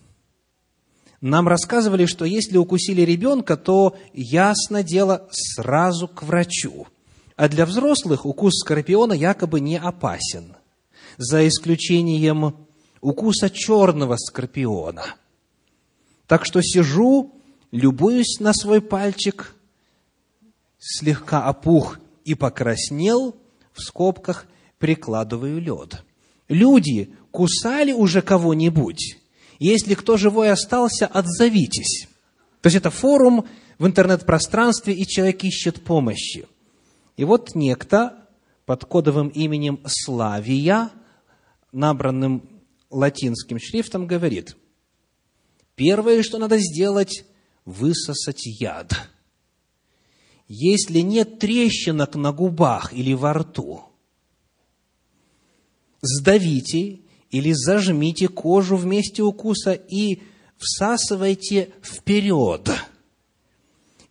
[1.21, 6.87] Нам рассказывали, что если укусили ребенка, то, ясно дело, сразу к врачу.
[7.35, 10.55] А для взрослых укус скорпиона якобы не опасен,
[11.17, 12.67] за исключением
[12.99, 15.05] укуса черного скорпиона–
[16.27, 17.33] так что сижу,
[17.71, 19.55] любуюсь на свой пальчик,
[20.77, 23.35] слегка опух и покраснел,
[23.71, 24.45] в скобках
[24.77, 26.03] прикладываю лед.
[26.49, 29.17] Люди кусали уже кого-нибудь?
[29.59, 32.07] Если кто живой остался, отзовитесь.
[32.61, 33.45] То есть это форум
[33.79, 36.47] в интернет-пространстве, и человек ищет помощи.
[37.15, 38.27] И вот некто
[38.65, 40.89] под кодовым именем Славия,
[41.71, 42.43] набранным
[42.89, 44.57] латинским шрифтом, говорит–
[45.77, 47.23] Первое, что надо сделать,
[47.63, 48.93] высосать яд.
[50.47, 53.83] Если нет трещинок на губах или во рту,
[56.01, 60.23] сдавите или зажмите кожу в месте укуса и
[60.57, 62.71] всасывайте вперед.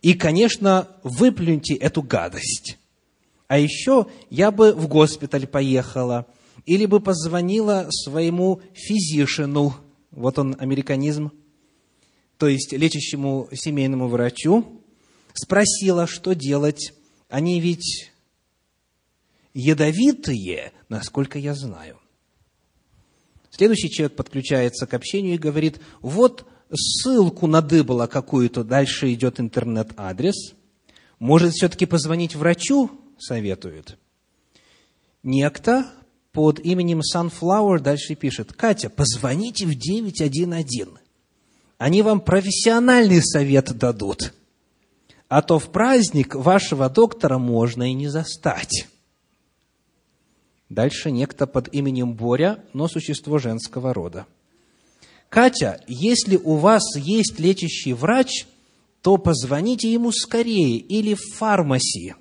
[0.03, 2.79] И, конечно, выплюньте эту гадость.
[3.49, 6.27] А еще я бы в госпиталь поехала,
[6.65, 9.75] или бы позвонила своему физишину,
[10.13, 11.33] вот он американизм,
[12.39, 14.83] то есть лечащему семейному врачу,
[15.33, 16.93] спросила, что делать.
[17.29, 18.13] Они ведь
[19.55, 21.99] ядовитые, насколько я знаю.
[23.51, 30.55] Следующий человек подключается к общению и говорит, вот ссылку надыбала какую-то, дальше идет интернет-адрес.
[31.19, 33.99] Может, все-таки позвонить врачу, советует.
[35.23, 35.91] Некто
[36.33, 41.06] под именем Sunflower дальше пишет, Катя, позвоните в 911.
[41.79, 44.33] Они вам профессиональный совет дадут.
[45.29, 48.87] А то в праздник вашего доктора можно и не застать.
[50.69, 54.27] Дальше некто под именем Боря, но существо женского рода.
[55.29, 58.47] Катя, если у вас есть лечащий врач,
[59.03, 62.17] то позвоните ему скорее или в фармасии,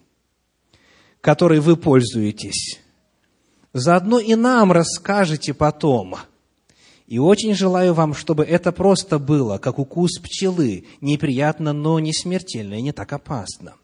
[1.22, 2.80] которой вы пользуетесь.
[3.74, 6.16] Заодно и нам расскажете потом.
[7.08, 12.76] И очень желаю вам, чтобы это просто было, как укус пчелы, неприятно, но не смертельно
[12.76, 13.76] и не так опасно.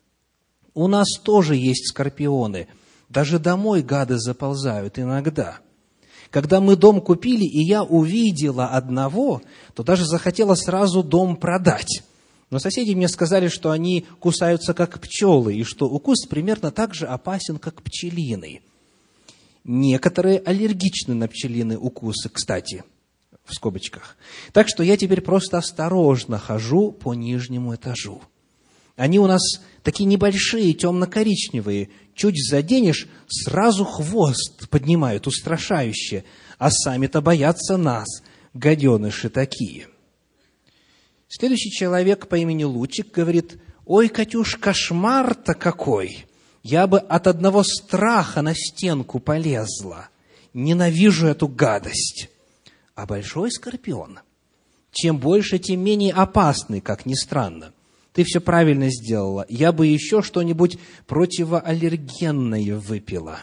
[0.74, 2.68] У нас тоже есть скорпионы–
[3.12, 5.60] даже домой гады заползают иногда.
[6.30, 9.42] Когда мы дом купили, и я увидела одного,
[9.76, 12.04] то даже захотела сразу дом продать.
[12.50, 17.06] Но соседи мне сказали, что они кусаются как пчелы, и что укус примерно так же
[17.06, 18.62] опасен, как пчелиный.
[19.66, 22.86] Некоторые аллергичны на пчелиные укусы, кстати,
[23.46, 24.18] в скобочках.
[24.54, 28.22] Так что я теперь просто осторожно хожу по нижнему этажу.
[28.96, 29.42] Они у нас
[29.84, 31.90] такие небольшие, темно-коричневые.
[32.14, 36.24] Чуть заденешь, сразу хвост поднимают, устрашающе.
[36.58, 38.08] А сами-то боятся нас,
[38.54, 39.88] гаденыши такие.
[41.28, 46.26] Следующий человек по имени Лучик говорит, «Ой, Катюш, кошмар-то какой!
[46.62, 50.10] Я бы от одного страха на стенку полезла.
[50.54, 52.31] Ненавижу эту гадость!»
[52.96, 54.20] А большой скорпион,
[54.92, 57.74] чем больше, тем менее опасный, как ни странно–
[58.14, 59.46] ты все правильно сделала.
[59.48, 60.78] Я бы еще что-нибудь
[61.08, 63.40] противоаллергенное выпила.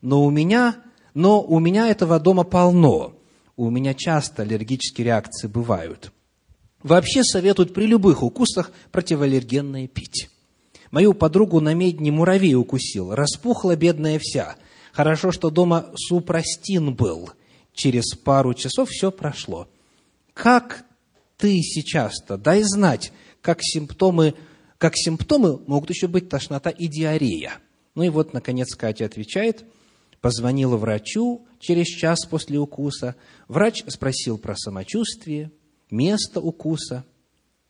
[0.00, 0.76] Но у меня,
[1.14, 3.14] но у меня этого дома полно.
[3.56, 6.12] У меня часто аллергические реакции бывают.
[6.82, 10.28] Вообще советуют при любых укусах противоаллергенное пить.
[10.90, 14.56] Мою подругу на медне муравей укусил, распухла бедная вся.
[14.92, 17.30] Хорошо, что дома супрастин был.
[17.72, 19.68] Через пару часов все прошло.
[20.34, 20.84] Как
[21.36, 22.36] ты сейчас-то?
[22.36, 24.34] Дай знать, как симптомы,
[24.78, 27.54] как симптомы могут еще быть тошнота и диарея.
[27.94, 29.64] Ну и вот, наконец, Катя отвечает,
[30.20, 33.16] позвонила врачу через час после укуса.
[33.48, 35.50] Врач спросил про самочувствие,
[35.90, 37.04] место укуса,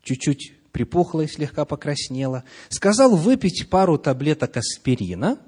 [0.02, 2.44] чуть-чуть припухла и слегка покраснела.
[2.68, 5.38] Сказал выпить пару таблеток аспирина,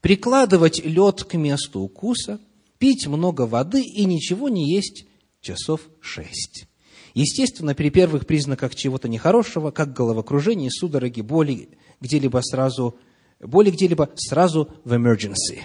[0.00, 2.40] прикладывать лед к месту укуса,
[2.84, 5.06] пить много воды и ничего не есть
[5.40, 6.66] часов шесть.
[7.14, 11.70] Естественно, при первых признаках чего-то нехорошего, как головокружение, судороги, боли
[12.02, 12.96] где-либо сразу,
[13.40, 15.62] боли где-либо сразу в emergency.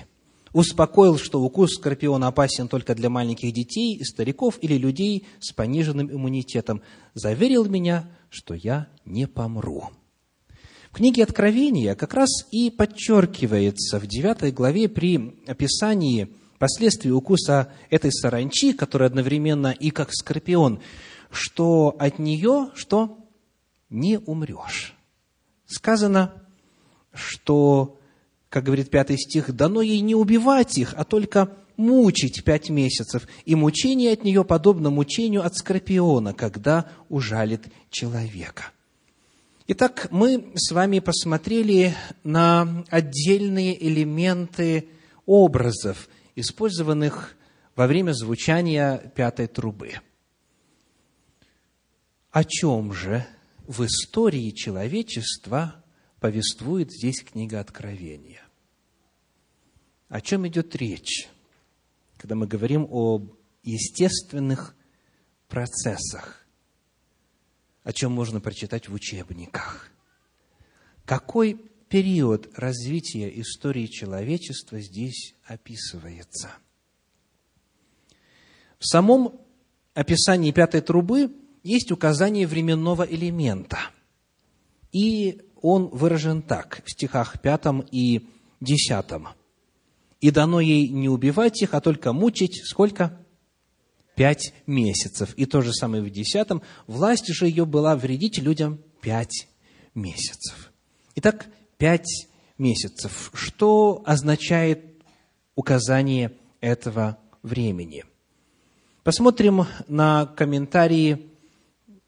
[0.53, 6.81] Успокоил, что укус скорпиона опасен только для маленьких детей, стариков или людей с пониженным иммунитетом.
[7.15, 9.89] Заверил меня, что я не помру.
[10.89, 16.29] В книге Откровения как раз и подчеркивается в 9 главе при описании
[16.59, 20.81] последствий укуса этой саранчи, которая одновременно и как скорпион,
[21.31, 23.17] что от нее что?
[23.89, 24.95] Не умрешь.
[25.65, 26.33] Сказано,
[27.13, 27.99] что,
[28.49, 33.27] как говорит пятый стих, дано ей не убивать их, а только мучить пять месяцев.
[33.45, 38.65] И мучение от нее подобно мучению от скорпиона, когда ужалит человека.
[39.67, 44.89] Итак, мы с вами посмотрели на отдельные элементы
[45.27, 47.35] образов, использованных
[47.75, 49.93] во время звучания пятой трубы–
[52.31, 53.25] о чем же
[53.65, 55.83] в истории человечества
[56.19, 58.41] повествует здесь книга Откровения?
[60.09, 61.27] О чем идет речь,
[62.17, 64.75] когда мы говорим об естественных
[65.47, 66.45] процессах,
[67.83, 69.89] о чем можно прочитать в учебниках?
[71.05, 71.59] Какой
[71.89, 76.51] период развития истории человечества здесь описывается?
[78.79, 79.39] В самом
[79.93, 83.79] описании пятой трубы есть указание временного элемента.
[84.91, 88.27] И он выражен так в стихах пятом и
[88.61, 89.27] десятом.
[90.21, 93.17] «И дано ей не убивать их, а только мучить, сколько?
[94.19, 95.33] пять месяцев.
[95.37, 96.61] И то же самое в десятом.
[96.87, 99.47] Власть же ее была вредить людям пять
[99.95, 100.73] месяцев.
[101.15, 101.47] Итак,
[101.79, 102.27] пять
[102.57, 103.31] месяцев.
[103.33, 104.83] Что означает
[105.55, 108.03] указание этого времени?
[109.03, 111.31] Посмотрим на комментарии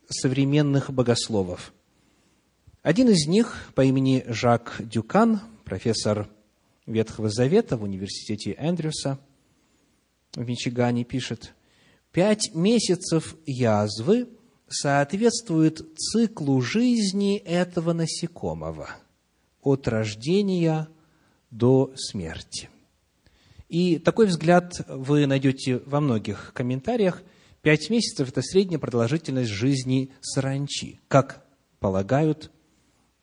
[0.10, 1.74] современных богословов.
[2.84, 6.30] Один из них по имени Жак Дюкан, профессор
[6.86, 9.20] Ветхого Завета в университете Эндрюса
[10.36, 11.54] в Мичигане, пишет,
[12.12, 14.28] «Пять месяцев язвы
[14.68, 18.90] соответствует циклу жизни этого насекомого
[19.62, 20.88] от рождения
[21.50, 22.70] до смерти».
[23.72, 27.24] И такой взгляд вы найдете во многих комментариях.
[27.62, 31.46] Пять месяцев– это средняя продолжительность жизни саранчи, как
[31.80, 32.52] полагают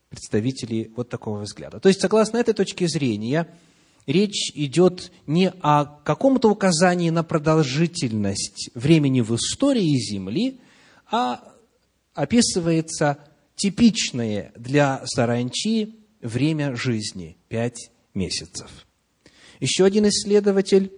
[0.09, 1.81] представители вот такого взгляда.
[1.81, 3.47] То есть, согласно этой точке зрения,
[4.07, 10.61] речь идет не о каком-то указании на продолжительность времени в истории Земли,
[11.11, 11.43] а
[12.15, 13.19] описывается
[13.55, 18.87] типичное для саранчи время жизни– пять месяцев–
[19.61, 20.93] еще один исследователь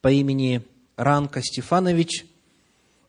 [0.00, 0.62] по имени
[0.96, 2.24] Ранка Стефанович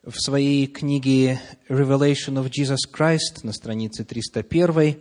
[0.03, 1.39] в своей книге
[1.69, 4.99] Revelation of Jesus Christ на странице 301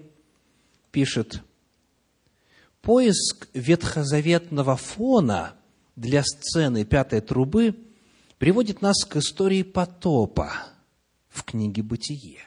[0.92, 1.42] пишет,
[2.80, 5.54] поиск ветхозаветного фона
[5.96, 7.74] для сцены пятой трубы
[8.38, 10.52] приводит нас к истории потопа
[11.28, 12.46] в книге «Бытие»,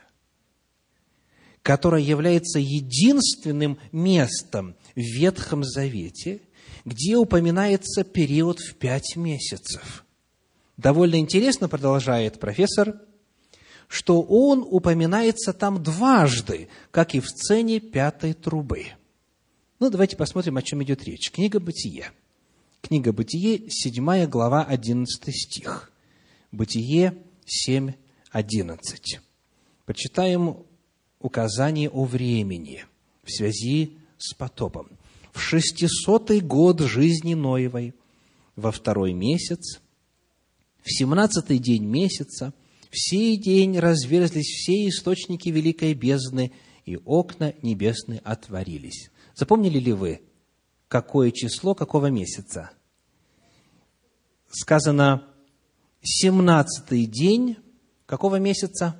[1.63, 6.41] которая является единственным местом в Ветхом Завете–
[6.85, 10.05] где упоминается период в пять месяцев.
[10.77, 12.99] Довольно интересно, продолжает профессор,
[13.87, 18.87] что он упоминается там дважды, как и в сцене пятой трубы.
[19.79, 21.31] Ну, давайте посмотрим, о чем идет речь.
[21.31, 22.11] Книга «Бытие».
[22.81, 25.91] Книга «Бытие», 7 глава, 11 стих.
[26.51, 27.93] «Бытие» 7,
[28.31, 29.19] 11.
[29.85, 30.65] Почитаем
[31.23, 32.85] указание о времени
[33.23, 34.87] в связи с потопом
[35.33, 37.95] в шестисотый год жизни Ноевой,
[38.55, 39.81] во второй месяц,
[40.83, 42.53] в семнадцатый день месяца,
[42.91, 46.51] в сей день разверзлись все источники великой бездны,
[46.85, 49.09] и окна небесные отворились.
[49.35, 50.21] Запомнили ли вы,
[50.87, 52.71] какое число какого месяца?
[54.49, 55.25] Сказано,
[56.01, 57.57] семнадцатый день
[58.05, 58.95] какого месяца?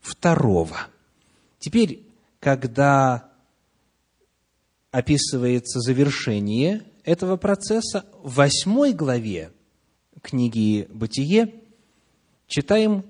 [0.00, 0.88] Второго.
[1.62, 2.08] Теперь,
[2.40, 3.30] когда
[4.90, 8.04] описывается завершение этого процесса.
[8.20, 9.52] В восьмой главе
[10.22, 11.54] книги «Бытие»
[12.48, 13.04] читаем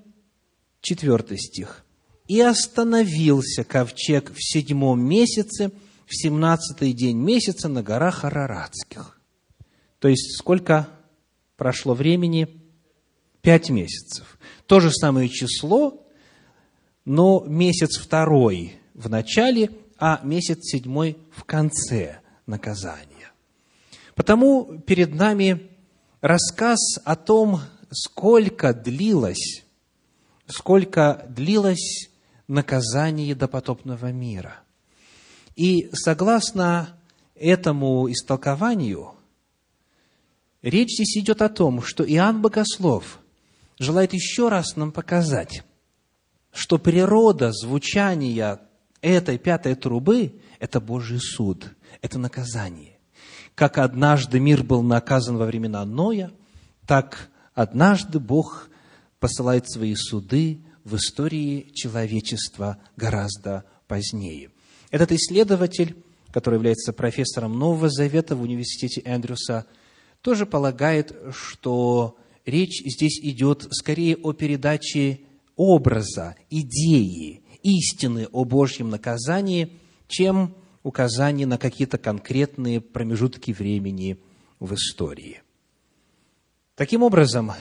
[0.81, 1.83] четвертый стих.
[2.27, 5.71] «И остановился ковчег в седьмом месяце,
[6.05, 9.19] в семнадцатый день месяца на горах Араратских».
[9.97, 10.89] То есть, сколько
[11.57, 12.61] прошло времени?
[13.41, 14.37] Пять месяцев.
[14.67, 16.02] То же самое число,
[17.05, 19.69] но месяц второй в начале–
[20.05, 23.31] а месяц седьмой в конце наказания.
[24.15, 25.69] Потому перед нами
[26.19, 29.63] рассказ о том, сколько длилось,
[30.45, 32.09] сколько длилось
[32.49, 34.59] наказание допотопного мира.
[35.55, 36.97] И согласно
[37.33, 39.13] этому истолкованию,
[40.61, 43.19] речь здесь идет о том, что Иоанн Богослов
[43.79, 45.63] желает еще раз нам показать,
[46.53, 48.59] что природа звучания
[49.01, 51.67] этой пятой трубы– это Божий суд,
[52.01, 52.99] это наказание.
[53.55, 56.31] Как однажды мир был наказан во времена Ноя,
[56.87, 58.69] так однажды Бог
[59.19, 64.49] посылает свои суды в истории человечества гораздо позднее.
[64.91, 65.95] Этот исследователь,
[66.31, 69.65] который является профессором Нового Завета в университете Эндрюса,
[70.21, 75.21] тоже полагает, что речь здесь идет скорее о передаче
[75.55, 84.19] образа, идеи, истины о Божьем наказании, чем указание на какие-то конкретные промежутки времени
[84.59, 85.41] в истории.
[86.75, 87.51] Таким образом,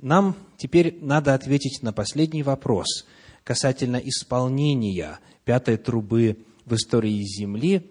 [0.00, 3.06] нам теперь надо ответить на последний вопрос
[3.44, 7.90] касательно исполнения пятой трубы в истории Земли,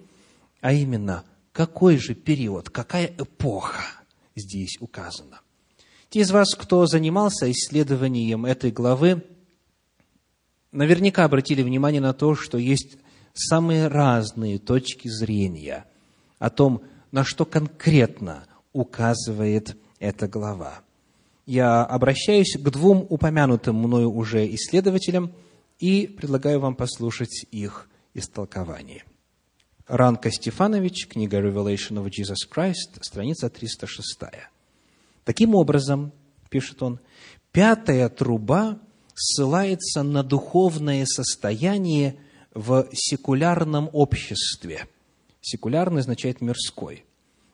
[0.62, 3.84] а именно, какой же период, какая эпоха
[4.36, 5.42] здесь указана.
[6.10, 9.24] Те из вас, кто занимался исследованием этой главы,
[10.74, 12.98] наверняка обратили внимание на то, что есть
[13.34, 15.86] самые разные точки зрения
[16.40, 20.82] о том, на что конкретно указывает эта глава.
[21.46, 25.32] Я обращаюсь к двум упомянутым мною уже исследователям
[25.80, 29.04] и предлагаю вам послушать их истолкование.
[29.88, 34.20] Ранка Стефанович, книга Revelation of Jesus Christ, страница 306.
[35.26, 36.14] Таким образом,
[36.50, 37.00] пишет он,
[37.54, 38.80] Пятая труба
[39.16, 42.16] ссылается на духовное состояние
[42.54, 44.88] в секулярном обществе.
[45.42, 47.06] Секулярный означает мирской.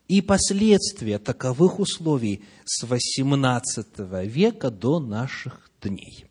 [0.07, 6.25] И последствия таковых условий с XVIII века до наших дней.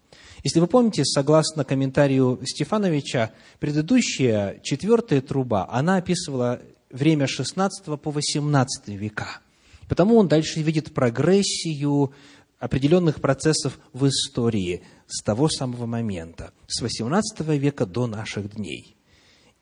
[0.44, 6.60] Если вы помните, согласно комментарию Стефановича, предыдущая четвертая труба, она описывала
[6.90, 9.40] время XVI по XVIII века.
[9.88, 12.12] Потому он дальше видит прогрессию
[12.58, 18.96] определенных процессов в истории с того самого момента, с XVIII века до наших дней.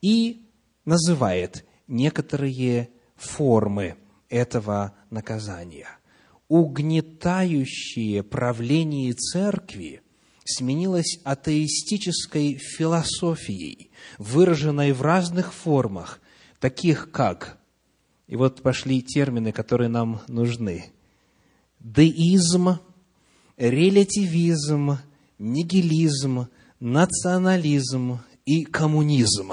[0.00, 0.46] И
[0.84, 3.96] называет некоторые формы
[4.28, 5.88] этого наказания.
[6.48, 10.02] Угнетающее правление церкви
[10.44, 16.20] сменилось атеистической философией, выраженной в разных формах,
[16.60, 17.58] таких как,
[18.28, 20.92] и вот пошли термины, которые нам нужны,
[21.80, 22.78] деизм,
[23.56, 24.98] релятивизм,
[25.38, 26.48] нигилизм,
[26.80, 29.52] национализм и коммунизм.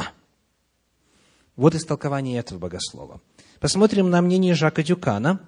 [1.55, 3.21] Вот истолкование этого богослова.
[3.59, 5.39] Посмотрим на мнение Жака Дюкана,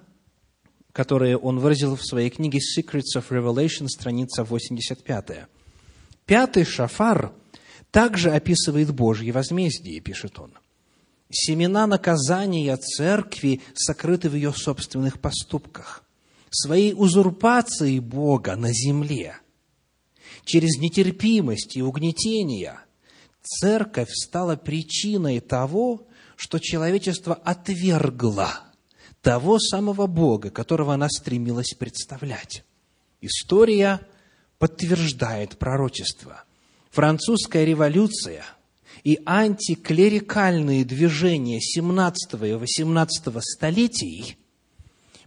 [0.92, 5.46] которое он выразил в своей книге «Secrets of Revelation», страница 85.
[6.24, 7.32] Пятый шафар
[7.90, 10.52] также описывает Божье возмездие, пишет он.
[11.28, 16.05] Семена наказания церкви сокрыты в ее собственных поступках
[16.56, 19.36] своей узурпацией Бога на земле,
[20.44, 22.80] через нетерпимость и угнетение,
[23.42, 28.60] церковь стала причиной того, что человечество отвергло
[29.20, 32.64] того самого Бога, которого она стремилась представлять.
[33.20, 34.00] История
[34.58, 36.44] подтверждает пророчество.
[36.90, 38.44] Французская революция
[39.04, 44.38] и антиклерикальные движения 17 и 18 столетий–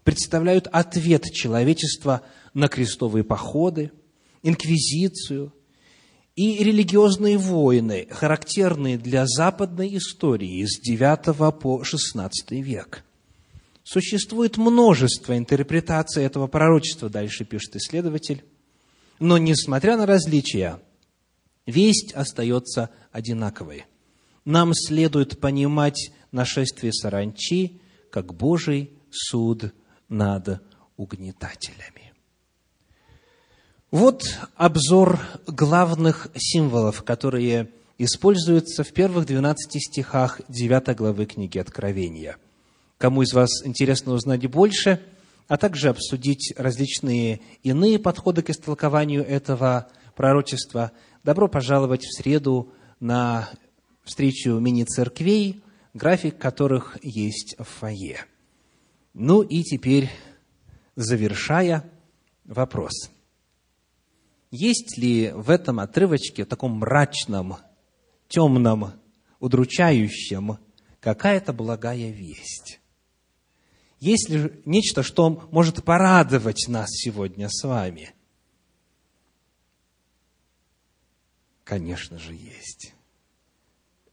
[0.04, 2.22] представляют ответ человечества
[2.54, 3.92] на крестовые походы,
[4.44, 5.54] инквизицию
[6.36, 13.04] и религиозные войны, характерные для западной истории с IX по XVI век.
[13.84, 18.44] Существует множество интерпретаций этого пророчества, дальше пишет исследователь,
[19.20, 20.80] но, несмотря на различия,
[21.66, 23.86] весть остается одинаковой.
[24.46, 27.82] Нам следует понимать нашествие саранчи
[28.12, 29.74] как Божий суд
[30.10, 30.62] над
[30.98, 32.14] угнетателями.
[33.92, 34.24] Вот
[34.56, 42.38] обзор главных символов, которые используются в первых 12 стихах 9 главы книги Откровения.
[42.98, 45.02] Кому из вас интересно узнать больше,
[45.48, 50.92] а также обсудить различные иные подходы к истолкованию этого пророчества,
[51.24, 53.50] добро пожаловать в среду на
[54.04, 58.26] встречу мини-церквей, график которых есть в фойе.
[59.22, 60.10] Ну и теперь,
[60.96, 61.84] завершая,
[62.46, 63.12] вопрос.
[64.50, 67.58] Есть ли в этом отрывочке, таком мрачном,
[68.30, 68.94] темном,
[69.42, 70.58] удручающем,
[71.02, 72.80] какая-то благая весть?
[74.00, 78.14] Есть ли нечто, что может порадовать нас сегодня с вами?
[81.66, 82.94] Конечно же, есть.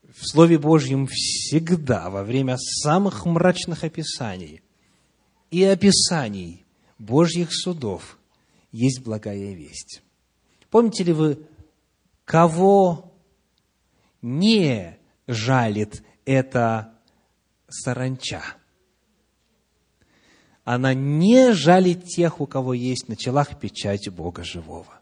[0.02, 4.62] В Слове Божьем всегда, во время самых мрачных описаний,
[5.50, 6.64] и описаний
[6.98, 8.18] Божьих судов
[8.72, 10.02] есть благая весть.
[10.70, 11.38] Помните ли вы,
[12.24, 13.12] кого
[14.22, 16.94] не жалит эта
[17.68, 18.42] саранча?
[20.64, 25.00] Она не жалит тех, у кого есть на челах печать Бога живого.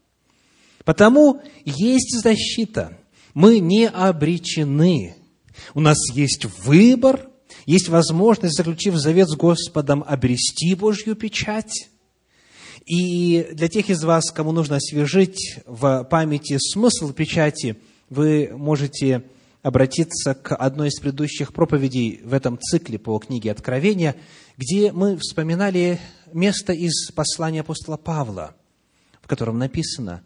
[0.85, 2.99] Потому есть защита.
[3.33, 5.17] Мы не обречены.
[5.73, 7.31] У нас есть выбор–
[7.67, 11.89] есть возможность, заключив завет с Господом, обрести Божью печать.
[12.87, 17.77] И для тех из вас, кому нужно освежить в памяти смысл печати,
[18.11, 19.25] вы можете
[19.63, 24.15] обратиться к одной из предыдущих проповедей в этом цикле по книге Откровения,
[24.59, 25.99] где мы вспоминали
[26.31, 28.55] место из послания апостола Павла,
[29.23, 30.23] в котором написано,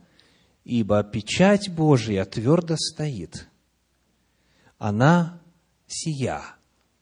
[0.65, 3.47] «Ибо печать Божия твердо стоит,
[4.77, 5.41] она
[5.87, 6.43] сия,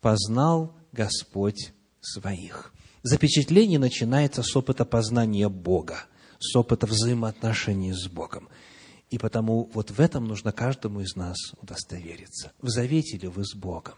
[0.00, 2.72] познал Господь своих.
[3.02, 6.06] Запечатление начинается с опыта познания Бога,
[6.38, 8.48] с опыта взаимоотношений с Богом.
[9.10, 12.52] И потому вот в этом нужно каждому из нас удостовериться.
[12.60, 13.94] В завете ли вы с Богом?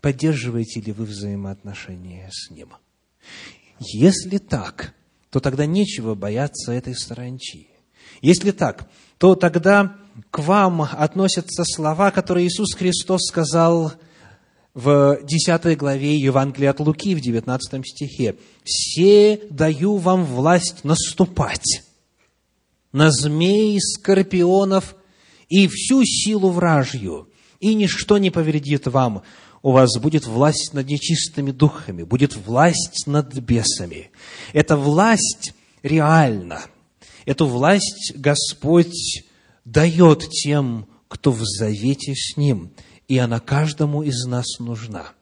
[0.00, 2.70] Поддерживаете ли вы взаимоотношения с Ним?
[3.78, 4.94] Если так,
[5.30, 7.68] то тогда нечего бояться этой саранчи.
[8.20, 9.96] Если так, то тогда
[10.30, 13.92] к вам относятся слова, которые Иисус Христос сказал–
[14.74, 18.36] в 10 главе Евангелия от Луки, в 19 стихе.
[18.64, 21.82] «Все даю вам власть наступать
[22.92, 24.96] на змей, скорпионов
[25.48, 29.22] и всю силу вражью, и ничто не повредит вам.
[29.62, 34.10] У вас будет власть над нечистыми духами, будет власть над бесами.
[34.54, 35.52] Эта власть
[35.82, 36.62] реальна.
[37.26, 39.24] Эту власть Господь
[39.64, 42.72] дает тем, кто в завете с Ним,
[43.10, 45.12] и она каждому из нас нужна.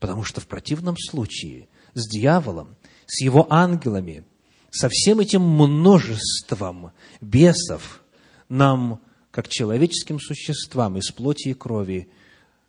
[0.00, 2.74] Потому что в противном случае с дьяволом,
[3.06, 4.24] с его ангелами,
[4.72, 6.90] со всем этим множеством
[7.20, 8.02] бесов
[8.48, 12.08] нам, как человеческим существам из плоти и крови,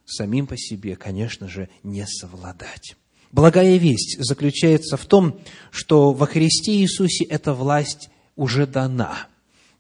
[0.06, 2.96] самим по себе, конечно же, не совладать.
[3.32, 5.40] Благая весть заключается в том,
[5.72, 9.26] что во Христе Иисусе эта власть уже дана.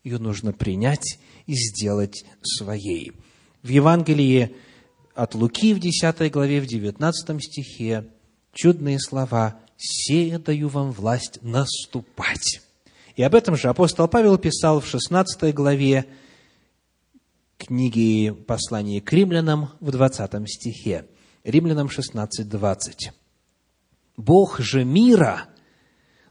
[0.03, 3.11] Ее нужно принять и сделать своей.
[3.61, 4.55] В Евангелии
[5.17, 8.07] от Луки в 10 главе, в 19 стихе
[8.53, 12.61] чудные слова «Сея даю вам власть наступать».
[13.15, 16.05] И об этом же апостол Павел писал в 16 главе
[17.57, 21.07] книги послания к римлянам в 20 стихе.
[21.43, 23.11] Римлянам 16, 20.
[24.17, 25.45] «Бог же мира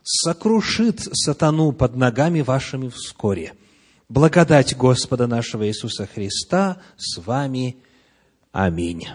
[0.05, 3.55] сокрушит сатану под ногами вашими вскоре.
[4.09, 7.79] Благодать Господа нашего Иисуса Христа с вами.
[8.57, 9.07] Аминь».